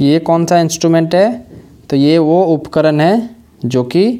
ये 0.00 0.18
कौन 0.18 0.46
सा 0.46 0.60
इंस्ट्रूमेंट 0.60 1.14
है? 1.14 1.46
तो 1.90 1.96
ये 1.96 2.18
वो 2.18 2.42
उपकरण 2.44 3.00
है 3.00 3.30
जो 3.64 3.84
कि 3.84 4.10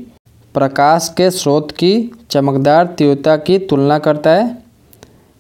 प्रकाश 0.55 1.13
के 1.17 1.31
स्रोत 1.31 1.71
की 1.71 2.11
चमकदार 2.31 2.95
तीव्रता 2.99 3.37
की 3.37 3.59
तुलना 3.59 3.99
करता 3.99 4.31
है। 4.31 4.59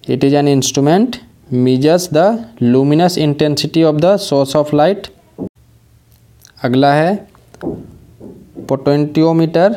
It 0.08 0.24
is 0.24 0.36
an 0.36 0.48
instrument 0.48 1.16
measures 1.52 2.08
the 2.12 2.44
luminous 2.62 3.18
intensity 3.18 3.82
of 3.82 3.96
the 3.96 4.16
source 4.16 4.56
of 4.56 4.76
light 4.76 5.08
अगला 6.62 6.92
है 6.94 7.14
पोटेंटियोमीटर 8.68 9.74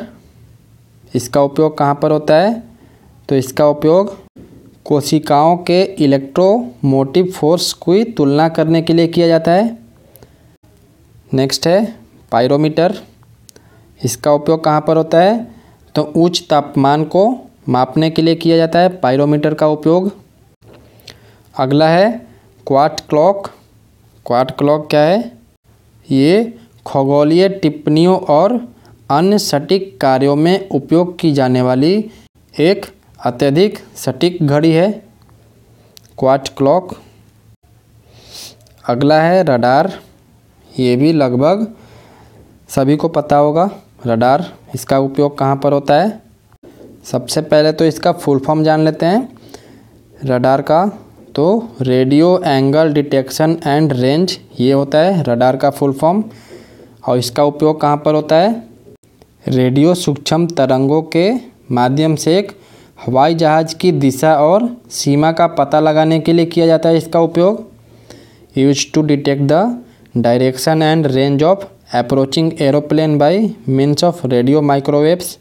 इसका 1.14 1.40
उपयोग 1.42 1.76
कहाँ 1.78 1.94
पर 1.94 2.10
होता 2.10 2.34
है? 2.34 2.62
तो 3.28 3.36
इसका 3.36 3.66
उपयोग 3.68 4.14
कोशिकाओं 4.84 5.56
के 5.56 5.82
इलेक्ट्रोमोटिव 6.04 7.30
फोर्स 7.36 7.72
की 7.72 8.04
तुलना 8.12 8.48
करने 8.48 8.82
के 8.82 8.92
लिए 8.92 9.06
किया 9.06 9.26
जाता 9.28 9.52
है। 9.52 9.66
नेक्स्ट 11.34 11.66
है 11.66 11.80
पायरोमीटर 12.32 12.94
इसका 14.00 14.32
उपयोग 14.32 14.62
कहाँ 14.64 14.80
पर 14.80 14.96
होता 14.96 15.20
है? 15.20 15.46
तो 15.94 16.02
उच्च 16.16 16.42
तापमान 16.50 17.04
को 17.04 17.24
मापने 17.68 18.10
के 18.10 18.22
लिए 18.22 18.34
किया 18.34 18.56
जाता 18.56 18.78
है 18.78 18.88
पायरोमीटर 18.96 19.54
का 19.54 19.66
उपयोग। 19.68 20.10
अगला 21.54 21.88
है 21.88 22.10
क्वाट 22.66 23.00
क्लॉक 23.00 23.50
क्वाट 24.26 24.56
क्लॉक 24.58 24.88
क्या 24.90 25.00
है? 25.00 25.18
ये 26.08 26.58
खगोलीय 26.86 27.48
टिप्पणियों 27.48 28.18
और 28.30 28.52
अन्य 29.10 29.38
सटीक 29.38 30.00
कार्यों 30.00 30.36
में 30.36 30.68
उपयोग 30.68 31.18
की 31.18 31.32
जाने 31.32 31.62
वाली 31.62 31.94
एक 32.54 32.86
अत्यधिक 33.20 33.78
सटीक 33.96 34.42
घड़ी 34.42 34.72
है। 34.72 34.90
Quartz 36.18 36.48
clock. 36.48 36.94
अगला 38.84 39.20
है 39.22 39.42
रडार। 39.44 39.92
ये 40.70 40.96
भी 40.96 41.12
लगभग 41.12 41.66
सभी 42.68 42.96
को 42.96 43.08
पता 43.08 43.36
होगा। 43.36 43.68
रडार 44.06 44.44
इसका 44.74 44.98
उपयोग 44.98 45.38
कहाँ 45.38 45.56
पर 45.56 45.72
होता 45.72 45.94
है? 45.94 46.22
सबसे 47.04 47.40
पहले 47.40 47.72
तो 47.72 47.84
इसका 47.84 48.12
फुल 48.12 48.38
फॉर्म 48.38 48.62
जान 48.64 48.84
लेते 48.84 49.06
हैं। 49.06 49.28
रडार 50.24 50.62
का 50.62 50.84
तो 51.34 51.46
radio 51.80 52.38
angle 52.46 52.92
detection 52.92 53.58
and 53.66 53.92
range 53.92 54.38
ये 54.60 54.72
होता 54.72 54.98
है। 54.98 55.22
रडार 55.22 55.56
का 55.56 55.70
फुल 55.70 55.92
फॉर्म। 55.92 56.24
और 57.06 57.18
इसका 57.18 57.44
उपयोग 57.44 57.80
कहाँ 57.80 57.96
पर 57.96 58.14
होता 58.14 58.36
है? 58.36 58.50
रेडियो 59.48 59.94
सूक्ष्म 59.94 60.46
तरंगों 60.48 61.02
के 61.14 61.30
माध्यम 61.72 62.14
से 62.16 62.36
एक 62.38 62.52
हवाई 62.98 63.34
जहाज़ 63.34 63.74
की 63.76 63.92
दिशा 63.94 64.34
और 64.40 64.68
सीमा 64.90 65.32
का 65.32 65.46
पता 65.54 65.80
लगाने 65.80 66.18
के 66.20 66.32
लिए 66.32 66.46
किया 66.46 66.66
जाता 66.66 66.88
है 66.88 66.96
इसका 66.96 67.20
उपयोग। 67.20 67.64
Use 68.56 68.84
to 68.94 69.02
detect 69.02 69.42
the 69.42 69.82
direction 70.16 70.82
and 70.82 71.06
range 71.06 71.42
of 71.42 71.64
approaching 71.94 72.52
aeroplane 72.62 73.16
by 73.18 73.38
means 73.68 74.04
of 74.04 74.26
radio 74.26 74.62
microwaves 74.62 75.36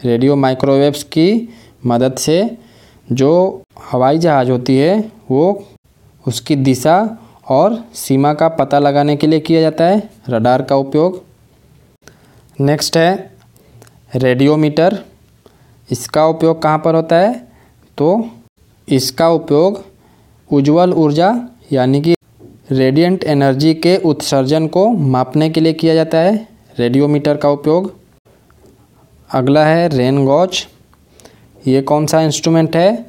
radio 0.00 0.36
microwaves 0.36 1.02
की 1.12 1.48
मदद 1.86 2.16
से 2.18 2.38
जो 3.08 3.30
हवाई 3.92 4.18
जहाज़ 4.18 4.50
होती 4.50 4.76
है, 4.76 4.98
वो 5.30 5.64
उसकी 6.24 6.56
दिशा 6.56 6.96
और 7.50 7.84
सीमा 7.94 8.34
का 8.34 8.48
पता 8.48 8.78
लगाने 8.78 9.16
के 9.16 9.26
लिए 9.26 9.40
किया 9.40 9.60
जाता 9.60 9.84
है, 9.84 10.10
रडार 10.28 10.62
का 10.62 10.76
उपयोग। 10.76 11.22
नेक्स्ट 12.60 12.96
है, 12.96 13.30
रेडियोमीटर। 14.16 14.98
इसका 15.90 16.26
उपयोग 16.26 16.62
कहाँ 16.62 16.78
पर 16.78 16.94
होता 16.94 17.16
है? 17.16 17.48
तो 17.98 18.28
इसका 18.88 19.28
उपयोग 19.28 19.84
उज्जवल 20.52 20.92
ऊर्जा, 20.92 21.48
यानी 21.72 22.00
कि 22.00 22.14
रेडिएंट 22.70 23.24
एनर्जी 23.24 23.74
के 23.74 23.96
उत्सर्जन 23.96 24.66
को 24.66 24.88
मापने 24.88 25.50
के 25.50 25.60
लिए 25.60 25.72
किया 25.72 25.94
जाता 25.94 26.18
है, 26.18 26.48
रेडियोमीटर 26.78 27.36
का 27.36 27.50
उपयोग। 27.50 27.94
अगला 29.32 29.64
है, 29.66 29.88
रेन 29.88 30.26
गॉज। 30.26 30.66
ये 31.66 31.82
कौन 31.82 32.06
सा 32.06 32.20
इंस्ट्रूमेंट 32.20 32.76
है? 32.76 33.06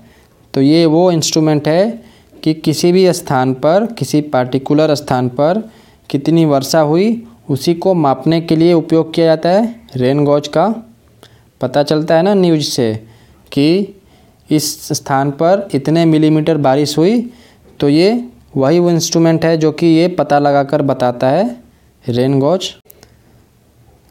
तो 0.54 0.62
ये 0.62 0.86
वो 0.86 1.12
इंस्ट्रूमेंट 1.12 1.68
है 1.68 2.11
कि 2.44 2.54
किसी 2.56 2.92
भी 2.92 3.12
स्थान 3.14 3.54
पर, 3.54 3.86
किसी 3.98 4.22
पार्टिकुलर 4.22 4.96
स्थान 4.96 5.30
पर 5.30 5.70
कितनी 6.10 6.46
वर्षा 6.46 6.80
हुई, 6.80 7.24
उसी 7.50 7.74
को 7.74 7.94
मापने 7.94 8.42
के 8.42 8.56
लिए 8.56 8.74
उपयोग 8.74 9.14
किया 9.14 9.26
जाता 9.26 9.50
है 9.50 9.76
रेन 9.96 10.24
गॉज 10.26 10.48
का। 10.48 10.68
पता 11.62 11.84
चलता 11.84 12.16
है 12.16 12.24
ना 12.24 12.34
न्यूज़ 12.34 12.70
से 12.70 12.94
कि 13.52 13.96
इस 14.50 14.68
स्थान 14.94 15.32
पर 15.32 15.68
इतने 15.74 16.06
मिलीमीटर 16.06 16.58
बारिश 16.58 16.98
हुई 16.98 17.22
तो 17.80 17.90
ये 17.90 18.30
वही 18.58 18.80
वो 18.80 18.90
इंस्ट्रूमेंट 18.92 19.46
है 19.46 19.58
जो 19.58 19.72
कि 19.72 19.88
ये 19.88 20.08
पता 20.08 20.40
लगाकर 20.40 20.82
बताता 20.82 21.30
है 21.30 21.46
रेन 22.06 22.40
गॉज 22.40 22.70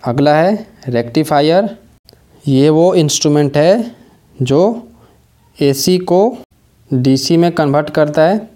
अगला 0.03 0.35
है 0.35 0.55
रेक्टिफायर 0.89 1.77
ये 2.49 2.69
वो 2.69 2.95
इंस्ट्रूमेंट 2.95 3.57
है 3.57 3.97
जो 4.43 4.61
एसी 5.59 5.99
को 5.99 6.21
डीसी 6.93 7.37
में 7.37 7.53
कन्वर्ट 7.53 7.91
करता 7.91 8.23
है। 8.23 8.51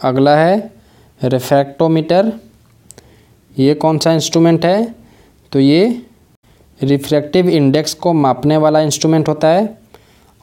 अगला 0.00 0.36
है 0.36 0.72
रिफ्रैक्टोमीटर 1.24 2.32
ये 3.58 3.74
कौन 3.74 3.98
सा 3.98 4.12
इंस्ट्रूमेंट 4.12 4.66
है? 4.66 4.94
तो 5.52 5.60
ये 5.60 6.06
रिफ्रैक्टिव 6.82 7.48
इंडेक्स 7.48 7.94
को 7.94 8.12
मापने 8.12 8.56
वाला 8.56 8.80
इंस्ट्रूमेंट 8.80 9.28
होता 9.28 9.48
है। 9.48 9.78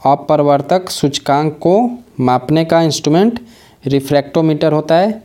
अपरवर्तक 0.06 0.90
सूचकांक 0.90 1.54
को 1.54 1.90
मापने 2.20 2.66
का 2.66 2.82
इंस्ट्रूमेंट 2.82 3.40
रिफ्रैक्टोमीटर 3.86 4.74
होता 4.74 4.96
है। 4.96 5.24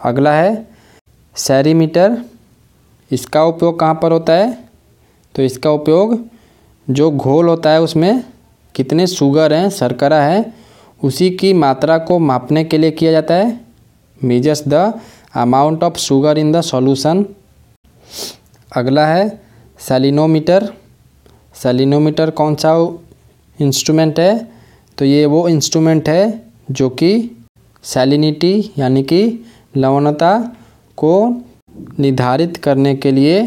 अगला 0.00 0.32
है 0.32 0.68
सैरीमीटर। 1.36 2.22
इसका 3.10 3.44
उपयोग 3.44 3.78
कहाँ 3.78 3.94
पर 3.94 4.12
होता 4.12 4.32
है? 4.32 4.68
तो 5.34 5.42
इसका 5.42 5.70
उपयोग 5.70 6.26
जो 6.90 7.10
घोल 7.10 7.48
होता 7.48 7.70
है 7.70 7.82
उसमें 7.82 8.33
कितने 8.74 9.06
शुगर 9.06 9.52
हैं, 9.52 9.68
शर्करा 9.70 10.20
है, 10.22 10.52
उसी 11.02 11.30
की 11.30 11.52
मात्रा 11.52 11.98
को 11.98 12.18
मापने 12.18 12.64
के 12.64 12.78
लिए 12.78 12.90
किया 12.90 13.12
जाता 13.12 13.34
है। 13.34 13.60
Measures 14.24 14.62
the 14.68 15.00
amount 15.34 15.82
of 15.82 15.98
sugar 15.98 16.38
in 16.38 16.52
the 16.52 16.60
solution 16.60 17.24
अगला 18.72 19.06
है 19.06 19.40
सेलिनोमीटर 19.78 20.72
सेलिनोमीटर 21.54 22.30
कौन 22.30 22.54
सा 22.54 22.74
इंस्ट्रूमेंट 23.58 24.20
है? 24.20 24.48
तो 24.98 25.04
ये 25.04 25.26
वो 25.26 25.48
इंस्ट्रूमेंट 25.48 26.08
है 26.08 26.42
जो 26.70 26.88
कि 26.90 27.10
सैलिनिटी 27.84 28.70
यानी 28.78 29.02
कि 29.02 29.44
लवणता 29.76 30.38
को 30.96 31.14
निर्धारित 31.98 32.56
करने 32.56 32.94
के 32.96 33.10
लिए 33.12 33.40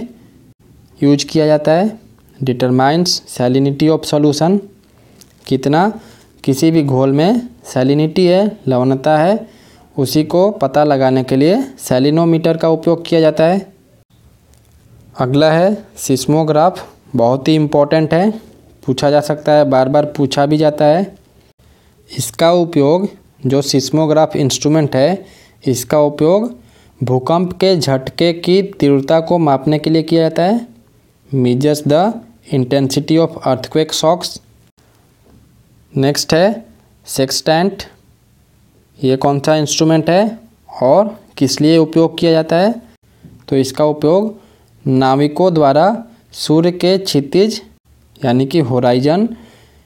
यूज़ 1.03 1.25
किया 1.25 1.46
जाता 1.46 1.72
है। 1.72 2.00
डिटरमाइंस 2.43 3.22
सैलिनिटी 3.27 3.88
ऑफ़ 3.89 4.03
सॉल्यूशन 4.03 4.60
कितना? 5.48 5.92
किसी 6.43 6.71
भी 6.71 6.84
घोल 6.84 7.12
में 7.12 7.41
सैलिनिटी 7.63 8.26
है, 8.26 8.60
लवणता 8.67 9.17
है, 9.17 9.48
उसी 9.98 10.24
को 10.24 10.50
पता 10.52 10.84
लगाने 10.84 11.24
के 11.24 11.36
लिए 11.36 11.62
सैलिनोमीटर 11.80 12.58
का 12.58 12.69
उपयोग 12.69 13.06
किया 13.06 13.21
जाता 13.21 13.45
है। 13.45 13.74
अगला 15.19 15.52
है 15.52 15.86
सिस्मोग्राफ 15.98 16.86
बहुत 17.15 17.48
ही 17.48 17.56
इम्पोर्टेंट 17.56 18.13
है, 18.13 18.30
पूछा 18.86 19.10
जा 19.12 19.21
सकता 19.21 19.52
है 19.52 19.69
बार 19.69 19.89
बार 19.89 20.06
पूछा 20.17 20.45
भी 20.45 20.58
जाता 20.58 20.86
है। 20.86 21.15
इसका 22.17 22.52
उपयोग, 22.52 23.08
जो 23.45 23.62
सिस्मोग्राफ 23.62 24.36
इंस्ट्रूमेंट 24.36 24.95
है, 24.95 25.26
इसका 25.67 26.00
उपयोग 26.00 26.56
भूकंप 27.04 27.54
के 27.54 27.76
झटके 27.78 28.34
की 28.34 28.62
तीव्रता 28.80 29.19
को 29.19 29.38
मापने 29.38 29.80
के 29.80 29.89
लिए 29.89 30.04
किया 30.04 30.21
जाता 30.21 30.43
है। 30.43 30.67
Measures 31.34 31.84
the 31.88 32.21
intensity 32.54 33.17
of 33.17 33.50
earthquake 33.50 33.93
shocks 33.93 34.41
next 35.93 36.34
है 36.34 36.65
सेक्सटेंट 37.06 37.84
ये 39.00 39.15
कौन 39.17 39.39
सा 39.39 39.56
इंस्ट्रूमेंट 39.56 40.10
है 40.10 40.39
और 40.82 41.08
किस 41.38 41.60
लिए 41.62 41.78
उपयोग 41.78 42.17
किया 42.19 42.32
जाता 42.32 42.56
है? 42.56 42.73
तो 43.50 43.56
इसका 43.56 43.86
उपयोग 43.86 44.88
नाविकों 44.88 45.54
द्वारा 45.54 45.86
सूर्य 46.32 46.71
के 46.71 46.97
क्षितिज, 46.97 47.62
यानी 48.26 48.45
कि 48.45 48.60
होराइजन 48.60 49.28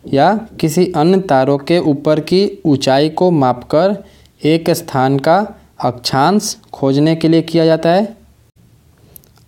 या 0.04 0.34
किसी 0.60 0.86
अन्य 0.92 1.20
तारों 1.20 1.58
के 1.58 1.78
ऊपर 1.80 2.20
की 2.20 2.42
ऊंचाई 2.66 3.10
को 3.10 3.30
मापकर 3.32 3.96
एक 4.44 4.70
स्थान 4.70 5.20
का 5.20 5.38
अक्षांश 5.80 6.56
खोजने 6.74 7.16
के 7.16 7.28
लिए 7.28 7.42
किया 7.42 7.66
जाता 7.66 7.90
है। 7.90 8.18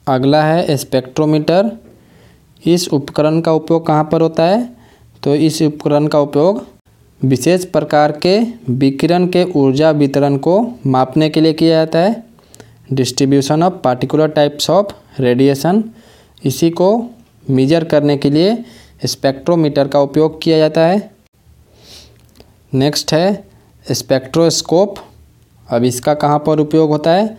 अगला 0.08 0.44
है 0.44 0.78
स्पेक्ट्रोमीटर 0.78 1.72
इस 2.66 2.88
उपकरण 2.88 3.42
का 3.42 3.52
उपयोग 3.52 3.86
कहाँ 3.88 4.04
पर 4.04 4.22
होता 4.22 4.44
है? 4.44 4.83
तो 5.24 5.36
इस 5.36 5.62
उपकरण 5.62 6.08
का 6.08 6.20
उपयोग 6.20 6.66
विशेष 7.22 7.66
प्रकार 7.66 8.12
के 8.26 8.38
विकिरण 8.70 9.28
के 9.28 9.44
ऊर्जा 9.56 9.92
वितरण 9.92 10.38
को 10.38 10.60
मापने 10.86 11.30
के 11.30 11.42
लिए 11.42 11.54
किया 11.54 11.76
जाता 11.76 12.00
है। 12.00 12.24
Distribution 12.94 13.64
of 13.64 13.74
particular 13.74 14.28
types 14.28 14.70
of 14.70 15.22
radiation 15.22 15.84
इसी 16.46 16.70
को 16.70 16.90
मेजर 17.50 17.84
करने 17.84 18.18
के 18.18 18.30
लिए 18.30 18.58
स्पेक्ट्रोमीटर 19.06 19.88
का 19.88 20.00
उपयोग 20.00 20.42
किया 20.42 20.58
जाता 20.58 20.86
है। 20.88 21.12
नेक्स्ट 22.74 23.14
है 23.14 23.44
स्पेक्ट्रोस्कोप 23.86 24.96
अब 25.70 25.84
इसका 25.84 26.14
कहाँ 26.14 26.40
पर 26.40 26.60
उपयोग 26.60 26.90
होता 26.90 27.12
है? 27.12 27.38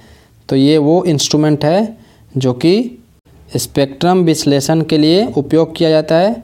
तो 0.49 0.57
ये 0.57 0.79
वो 0.79 1.03
इंस्ट्रूमेंट 1.05 1.65
है 1.65 1.97
जो 2.37 2.53
कि 2.55 2.75
स्पेक्ट्रम 3.57 4.23
विश्लेषण 4.25 4.83
के 4.83 4.99
लिए 4.99 5.25
उपयोग 5.37 5.77
किया 5.77 5.91
जाता 5.91 6.15
है। 6.15 6.44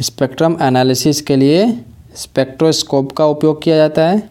स्पेक्ट्रम 0.00 0.56
एनालिसिस 0.62 1.20
के 1.20 1.36
लिए 1.36 1.84
स्पेक्ट्रोस्कोप 2.16 3.12
का 3.12 3.26
उपयोग 3.26 3.62
किया 3.62 3.76
जाता 3.76 4.08
है। 4.08 4.30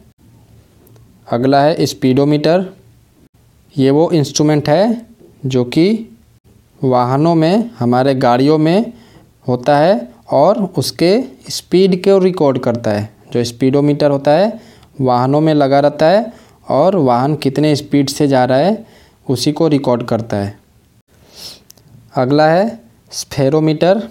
अगला 1.32 1.62
है 1.62 1.86
स्पीडोमीटर। 1.86 2.66
ये 3.78 3.90
वो 3.90 4.12
इंस्ट्रूमेंट 4.12 4.70
है 4.70 5.06
जो 5.46 5.64
कि 5.64 6.18
वाहनों 6.84 7.36
में, 7.36 7.70
हमारे 7.80 8.16
गाड़ियों 8.16 8.58
में 8.58 8.94
होता 9.48 9.78
है 9.78 10.10
और 10.32 10.64
उसके 10.78 11.24
स्पीड 11.50 12.04
को 12.04 12.20
रिकॉर्ड 12.20 12.60
करता 12.60 12.92
है। 12.92 13.10
जो 13.34 13.44
स्पीडोमीटर 13.44 14.12
होता 14.12 14.32
है, 14.32 14.60
वाहनों 15.02 15.42
में 15.42 15.54
लगा 15.54 15.80
रहता 15.80 16.06
है 16.06 16.34
और 16.70 16.96
वाहन 16.96 17.36
कितने 17.36 17.76
स्पीड 17.76 18.10
से 18.10 18.28
जा 18.28 18.46
रहा 18.46 18.58
है, 18.58 18.86
उसी 19.30 19.52
को 19.52 19.68
रिकॉर्ड 19.68 20.04
करता 20.04 20.38
है। 20.38 20.60
अगला 22.16 22.50
है 22.50 22.80
स्फेरोमीटर। 23.12 24.08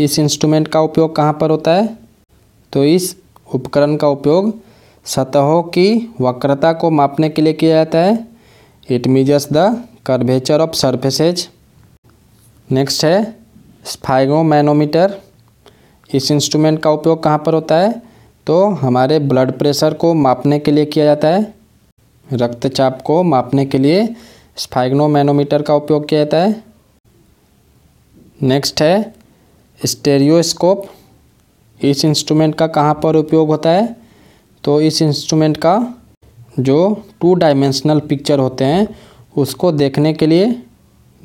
इस 0.00 0.18
इंस्ट्रूमेंट 0.18 0.68
का 0.68 0.80
उपयोग 0.80 1.14
कहाँ 1.16 1.32
पर 1.32 1.50
होता 1.50 1.74
है? 1.74 1.98
तो 2.72 2.84
इस 2.84 3.16
उपकरण 3.54 3.96
का 3.96 4.08
उपयोग 4.08 4.54
सतहों 5.06 5.62
की 5.62 6.14
वक्रता 6.20 6.72
को 6.72 6.90
मापने 6.90 7.28
के 7.28 7.42
लिए 7.42 7.52
किया 7.52 7.74
जाता 7.74 7.98
है। 7.98 8.26
It 8.90 9.06
measures 9.06 9.48
the 9.52 9.84
curvature 10.06 10.60
of 10.60 10.72
surfaces 10.72 11.48
next 12.72 13.04
है 13.04 13.36
स्फाइगोमैनोमीटर 13.84 15.18
इस 16.14 16.30
इंस्ट्रूमेंट 16.30 16.82
का 16.82 16.90
उपयोग 16.90 17.22
कहाँ 17.22 17.38
पर 17.38 17.54
होता 17.54 17.76
है? 17.76 18.02
तो 18.46 18.64
हमारे 18.66 19.18
ब्लड 19.18 19.52
प्रेशर 19.58 19.94
को 19.94 20.14
मापने 20.14 20.58
के 20.58 20.70
लिए 20.70 20.84
किया 20.84 21.04
जाता 21.04 21.28
है। 21.28 21.54
रक्तचाप 22.32 23.02
को 23.02 23.22
मापने 23.22 23.66
के 23.66 23.78
लिए 23.78 24.14
स्फाइग्नोमैनोमीटर 24.56 25.62
का 25.62 25.74
उपयोग 25.74 26.08
किया 26.08 26.24
जाता 26.24 26.36
है। 26.36 26.62
नेक्स्ट 28.42 28.82
है 28.82 29.23
स्टेरियोस्कोप, 29.86 30.86
इस 31.82 32.04
इंस्ट्रूमेंट 32.04 32.54
का 32.54 32.66
कहाँ 32.66 33.00
पर 33.02 33.16
उपयोग 33.16 33.48
होता 33.48 33.70
है? 33.70 33.96
तो 34.64 34.80
इस 34.80 35.02
इंस्ट्रूमेंट 35.02 35.56
का 35.56 35.94
जो 36.60 37.04
टू 37.20 37.34
डायमेंशनल 37.34 38.00
पिक्चर 38.00 38.38
होते 38.38 38.64
हैं, 38.64 38.88
उसको 39.36 39.72
देखने 39.72 40.12
के 40.12 40.26
लिए, 40.26 40.62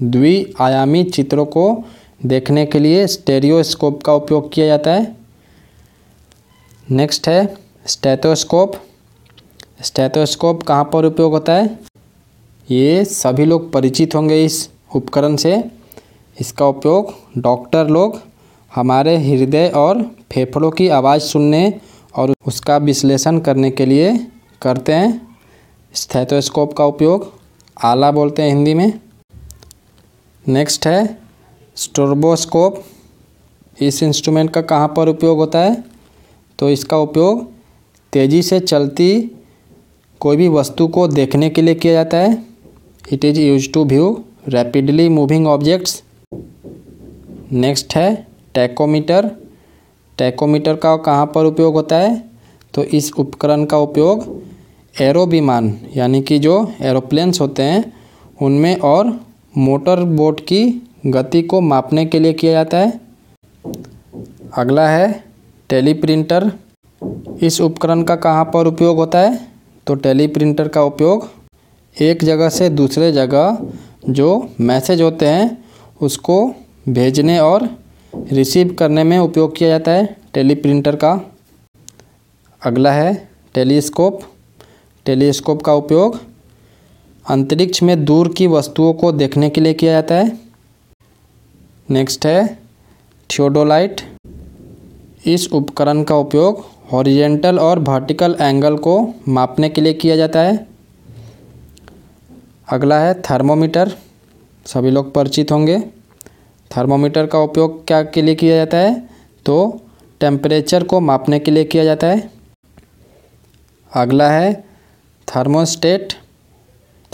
द्विआयामी 0.04 1.04
चित्रों 1.04 1.46
को 1.46 1.84
देखने 2.26 2.66
के 2.66 2.80
लिए 2.80 3.08
स्टेरियोस्कोप 3.08 4.04
का 4.04 4.14
उपयोग 4.14 4.52
किया 4.52 4.68
जाता 4.68 4.92
है। 4.92 5.18
नेक्स्ट 6.92 7.28
है 7.28 7.56
स्टेथोस्कोप 7.86 8.74
स्टेथोस्कोप 9.82 10.64
कहाँ 10.64 10.90
पर 10.94 11.06
उपयोग 11.06 11.32
होता 11.32 11.54
है? 11.54 11.80
ये 12.72 13.06
सभी 13.06 13.46
लोग 13.46 13.72
परिचित 13.72 14.16
होंगे 14.16 14.46
इस 14.46 14.70
उपकरण 14.96 15.36
से। 15.36 15.64
इसका 16.40 16.66
उपयोग 16.66 17.14
डॉक्टर 17.38 17.88
लोग 17.88 18.29
हमारे 18.76 19.18
हृदय 19.18 19.72
और 19.76 20.04
फेफड़ों 20.32 20.72
की 20.72 20.88
आवाज़ 20.88 21.22
सुनने 21.22 21.80
और 22.16 22.34
उसका 22.48 22.78
विश्लेषण 22.78 23.40
करने 23.40 23.72
के 23.72 23.86
लिए 23.86 24.28
करते 24.62 24.94
हैं। 24.94 25.38
स्थेटोस्कोप 25.94 26.74
का 26.74 26.86
उपयोग 26.86 27.34
आला 27.84 28.12
बोलते 28.12 28.42
हैं 28.42 28.50
हिंदी 28.50 28.74
में। 28.74 29.00
नेक्स्ट 30.48 30.88
है, 30.88 31.20
स्टोरबोस्कोप। 31.76 32.84
इस 33.82 34.04
इंस्ट्रूमेंट 34.04 34.50
का 34.50 34.62
कहाँ 34.62 34.94
पर 34.98 35.08
उपयोग 35.08 35.38
होता 35.38 35.60
है? 35.60 35.84
तो 36.60 36.70
इसका 36.70 36.98
उपयोग 36.98 37.52
तेज़ी 38.14 38.42
से 38.42 38.60
चलती 38.60 39.32
कोई 40.20 40.38
भी 40.38 40.48
वस्तु 40.48 40.88
को 40.88 41.08
देखने 41.08 41.50
के 41.50 41.62
लिए 41.62 41.76
किया 41.76 41.94
जाता 41.94 42.18
है। 42.18 42.46
It 43.12 43.26
is 43.26 43.40
use 43.40 43.72
to 43.72 43.86
view 43.86 44.24
rapidly 44.48 45.10
moving 45.10 45.48
objects 45.48 46.04
next 47.52 47.96
है 47.96 48.29
टैकोमीटर। 48.60 49.32
टैकोमीटर 50.18 50.76
का 50.76 50.98
कहाँ 50.98 51.26
पर 51.26 51.46
उपयोग 51.46 51.74
होता 51.74 51.96
है? 51.96 52.30
तो 52.74 52.84
इस 52.84 53.14
उपकरण 53.14 53.66
का 53.66 53.78
उपयोग 53.78 54.44
एरो 55.02 55.26
विमान 55.26 55.78
यानी 55.96 56.22
कि 56.22 56.40
जो 56.40 56.72
एरोप्लेन्स 56.82 57.42
होते 57.42 57.64
हैं, 57.64 57.94
उनमें 58.42 58.80
और 58.80 59.20
मोटर 59.58 60.00
बोट 60.00 60.40
की 60.40 60.90
गति 61.06 61.42
को 61.42 61.62
मापने 61.62 62.06
के 62.06 62.20
लिए 62.20 62.34
किया 62.34 62.52
जाता 62.52 62.78
है। 62.78 63.02
अगला 64.58 64.90
है 64.90 65.24
टेलीप्रिंटर। 65.70 66.52
इस 67.42 67.62
उपकरण 67.62 68.04
का 68.04 68.16
कहाँ 68.16 68.46
पर 68.46 68.68
उपयोग 68.68 68.98
होता 68.98 69.20
है? 69.20 69.48
तो 69.88 69.96
टेलीप्रिंटर 69.96 70.68
का 70.68 70.84
उपयोग 70.84 71.30
एक 72.02 72.24
जगह 72.24 72.50
से 72.50 72.70
दूसरे 72.70 73.12
जगह 73.12 73.58
जो 74.10 74.50
मैसेज 74.62 75.02
होते 75.02 75.26
हैं, 75.26 75.66
उसको 76.02 76.54
भेजने 76.90 77.40
और 77.40 77.70
रिसीव 78.14 78.74
करने 78.74 79.04
में 79.04 79.18
उपयोग 79.20 79.56
किया 79.58 79.70
जाता 79.70 79.92
है 79.92 80.18
टेलीप्रिंटर 80.34 80.96
का। 80.96 81.12
अगला 82.62 82.92
है 82.92 83.30
टेलीस्कोप। 83.54 84.22
टेलीस्कोप 85.06 85.62
का 85.62 85.74
उपयोग 85.74 86.20
अंतरिक्ष 87.26 87.84
में 87.84 88.06
दूर 88.06 88.34
की 88.38 88.48
वस्तुओं 88.48 88.94
को 88.94 89.12
देखने 89.12 89.50
के 89.50 89.62
लिए 89.62 89.74
किया 89.74 89.92
जाता 89.92 90.16
है। 90.16 90.40
नेक्स्ट 91.90 92.26
है 92.26 92.60
थियोडोलाइट। 93.30 94.02
इस 95.26 95.48
उपकरण 95.54 96.04
का 96.04 96.16
उपयोग 96.16 96.66
हॉरिजेंटल 96.92 97.60
और 97.60 97.80
वर्टिकल 97.80 98.36
एंगल 98.42 98.78
को 98.78 99.14
मापने 99.28 99.70
के 99.70 99.82
लिए 99.82 99.94
किया 99.94 100.16
जाता 100.16 100.40
है। 100.40 100.68
अगला 102.70 103.00
है 103.00 103.14
थर्मोमीटर 103.22 103.92
सभी 104.66 104.92
लोग 104.92 105.14
परिचित 105.14 105.52
होंगे। 105.52 105.99
थर्मोमीटर 106.78 107.26
का 107.26 107.40
उपयोग 107.40 107.88
क्या 107.88 108.04
के 108.04 108.22
लिए 108.22 108.36
किया 108.36 108.56
जाता 108.56 108.78
है? 108.78 109.10
तो 109.46 109.82
टेम्परेचर 110.20 110.84
को 110.84 111.00
मापने 111.00 111.40
के 111.40 111.52
लिए 111.52 111.64
किया 111.64 111.84
जाता 111.84 112.08
है। 112.08 112.32
अगला 113.96 114.30
है 114.30 114.66
थर्मोस्टेट 115.36 116.14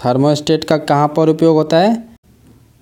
थर्मोस्टेट 0.06 0.64
का 0.64 0.78
कहाँ 0.78 1.08
पर 1.08 1.30
उपयोग 1.30 1.56
होता 1.56 1.78
है? 1.78 2.10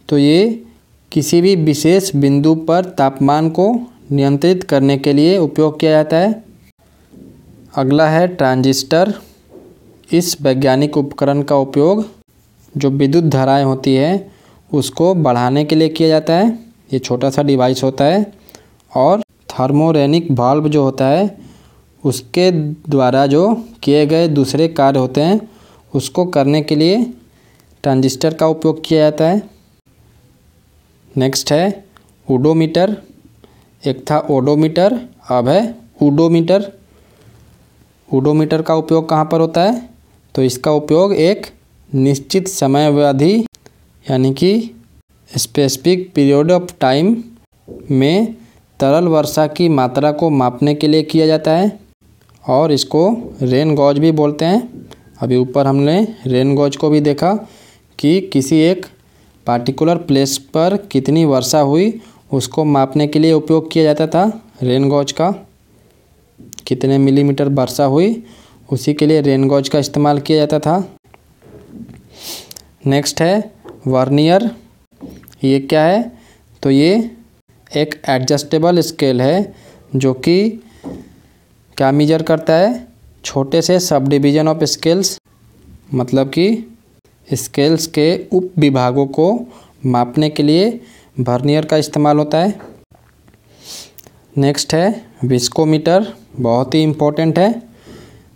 तो 0.10 0.18
ये 0.18 0.64
किसी 1.12 1.42
भी 1.42 1.56
विशेष 1.56 2.16
बिंदु 2.16 2.56
पर 2.56 2.86
तापमान 2.86 3.50
को 3.50 3.80
नियंत्रित 4.12 4.64
करने 4.64 4.98
के 4.98 5.14
लिए 5.14 5.38
उपयोग 5.38 5.80
किया 5.80 5.92
जाता 5.92 6.18
है। 6.18 6.44
अगला 7.76 8.10
है 8.10 8.28
ट्रांजिस्टर 8.28 9.14
इस 10.14 10.42
वैज्ञानिक 10.42 10.98
उपकरण 10.98 11.42
का 11.42 11.56
उपयोग 11.56 12.06
जो 12.78 12.90
विद्युत 12.90 13.24
धाराएँ 13.24 13.64
होती 13.64 13.96
है, 13.96 14.32
उसको 14.74 15.14
बढ़ाने 15.16 15.66
के 15.66 15.76
लिए 15.76 15.90
किया 15.90 16.08
जाता 16.10 16.34
है। 16.34 16.63
ये 16.94 17.00
छोटा 17.00 17.30
सा 17.30 17.44
डिवाइस 17.44 17.84
होता 17.84 18.06
है 18.06 18.34
और 18.96 19.22
थर्मोरेनिक 19.22 20.28
वाल्व 20.32 20.70
जो 20.70 20.84
होता 20.84 21.08
है, 21.08 21.38
उसके 22.06 22.52
द्वारा 22.90 23.26
जो 23.28 23.68
किए 23.84 24.06
गए 24.06 24.28
दूसरे 24.28 24.68
कार्य 24.68 25.00
होते 25.00 25.22
हैं, 25.22 25.50
उसको 25.96 26.26
करने 26.26 26.62
के 26.62 26.76
लिए 26.76 27.14
ट्रांजिस्टर 27.84 28.34
का 28.34 28.48
उपयोग 28.48 28.84
किया 28.86 29.00
जाता 29.00 29.28
है। 29.28 29.50
नेक्स्ट 31.18 31.52
है 31.52 31.86
ओडोमीटर। 32.32 32.98
एक 33.88 34.12
था 34.12 34.20
ओडोमीटर, 34.32 35.00
अब 35.30 35.48
है 35.48 35.76
ओडोमीटर। 36.02 36.72
ओडोमीटर 38.14 38.62
का 38.62 38.76
उपयोग 38.76 39.10
कहाँ 39.10 39.26
पर 39.26 39.40
होता 39.40 39.64
है? 39.64 39.90
तो 40.36 40.44
इसका 40.44 40.72
उपयोग 40.72 41.14
एक 41.14 41.48
निश्चित 41.96 42.48
समय 42.48 42.90
समयावधि 42.90 43.46
यानी 44.12 44.34
कि 44.34 44.76
स्पेसिफिक 45.38 46.12
पीरियड 46.16 46.52
ऑफ़ 46.52 46.74
टाइम 46.82 47.16
में 47.92 48.34
तरल 48.80 49.08
वर्षा 49.08 49.46
की 49.48 49.70
मात्रा 49.70 50.12
को 50.12 50.30
मापने 50.30 50.74
के 50.76 50.88
लिए 50.88 51.04
किया 51.04 51.28
जाता 51.28 51.52
है 51.52 51.80
और 52.46 52.72
इसको 52.72 53.32
रेन 53.42 53.76
गॉज 53.76 54.00
भी 54.00 54.12
बोलते 54.12 54.46
हैं। 54.46 54.88
अभी 55.22 55.36
ऊपर 55.36 55.68
हमने 55.68 56.08
रेन 56.28 56.56
गॉज 56.56 56.76
को 56.76 56.90
भी 56.90 57.00
देखा 57.02 57.34
कि 58.00 58.20
किसी 58.34 58.60
एक 58.60 58.86
पार्टिकुलर 59.48 59.98
प्लेस 59.98 60.38
पर 60.38 60.78
कितनी 60.92 61.26
वर्षा 61.26 61.60
हुई, 61.60 62.02
उसको 62.32 62.64
मापने 62.64 63.08
के 63.08 63.20
लिए 63.20 63.34
उपयोग 63.34 63.72
किया 63.72 63.84
जाता 63.84 64.08
था 64.08 64.42
रेन 64.64 64.90
गॉज 64.90 65.12
का। 65.12 65.32
कितने 66.68 66.98
मिलीमीटर 66.98 67.50
वर्षा 67.50 67.86
हुई, 67.86 68.24
उसी 68.72 68.94
के 68.94 69.06
लिए 69.06 69.22
रेन 69.22 69.48
गॉज 69.48 69.70
का 69.70 69.80
इस्तेमाल 69.80 70.20
किया 70.20 70.38
जाता 70.38 70.60
था। 70.60 70.98
नेक्स्ट 72.86 73.22
है 73.22 73.54
वर्नियर 73.88 74.50
ये 75.44 75.60
क्या 75.60 75.84
है? 75.84 76.12
तो 76.64 76.72
ये 76.72 77.12
एक 77.78 78.02
एडजस्टेबल 78.10 78.80
स्केल 78.80 79.22
है, 79.22 79.54
जो 79.96 80.14
कि 80.14 80.50
क्या 81.78 81.92
मीजर 81.92 82.24
करता 82.24 82.54
है? 82.54 82.88
छोटे 83.26 83.62
से 83.62 83.80
सब 83.80 84.08
डिवीज़न 84.08 84.48
ऑफ़ 84.48 84.64
स्केल्स 84.64 85.18
मतलब 85.94 86.30
कि 86.30 86.76
स्केल्स 87.34 87.88
के 87.88 88.06
उप 88.34 88.52
विभागों 88.58 89.06
को 89.08 89.28
मापने 89.86 90.30
के 90.30 90.44
लिए 90.44 90.70
वर्नियर 91.20 91.66
का 91.66 91.78
इस्तेमाल 91.78 92.18
होता 92.18 92.38
है। 92.38 92.60
नेक्स्ट 94.38 94.74
है 94.74 95.06
विस्कोमीटर 95.24 96.06
बहुत 96.40 96.74
ही 96.76 96.82
इम्पोर्टेंट 96.84 97.40
है। 97.40 97.52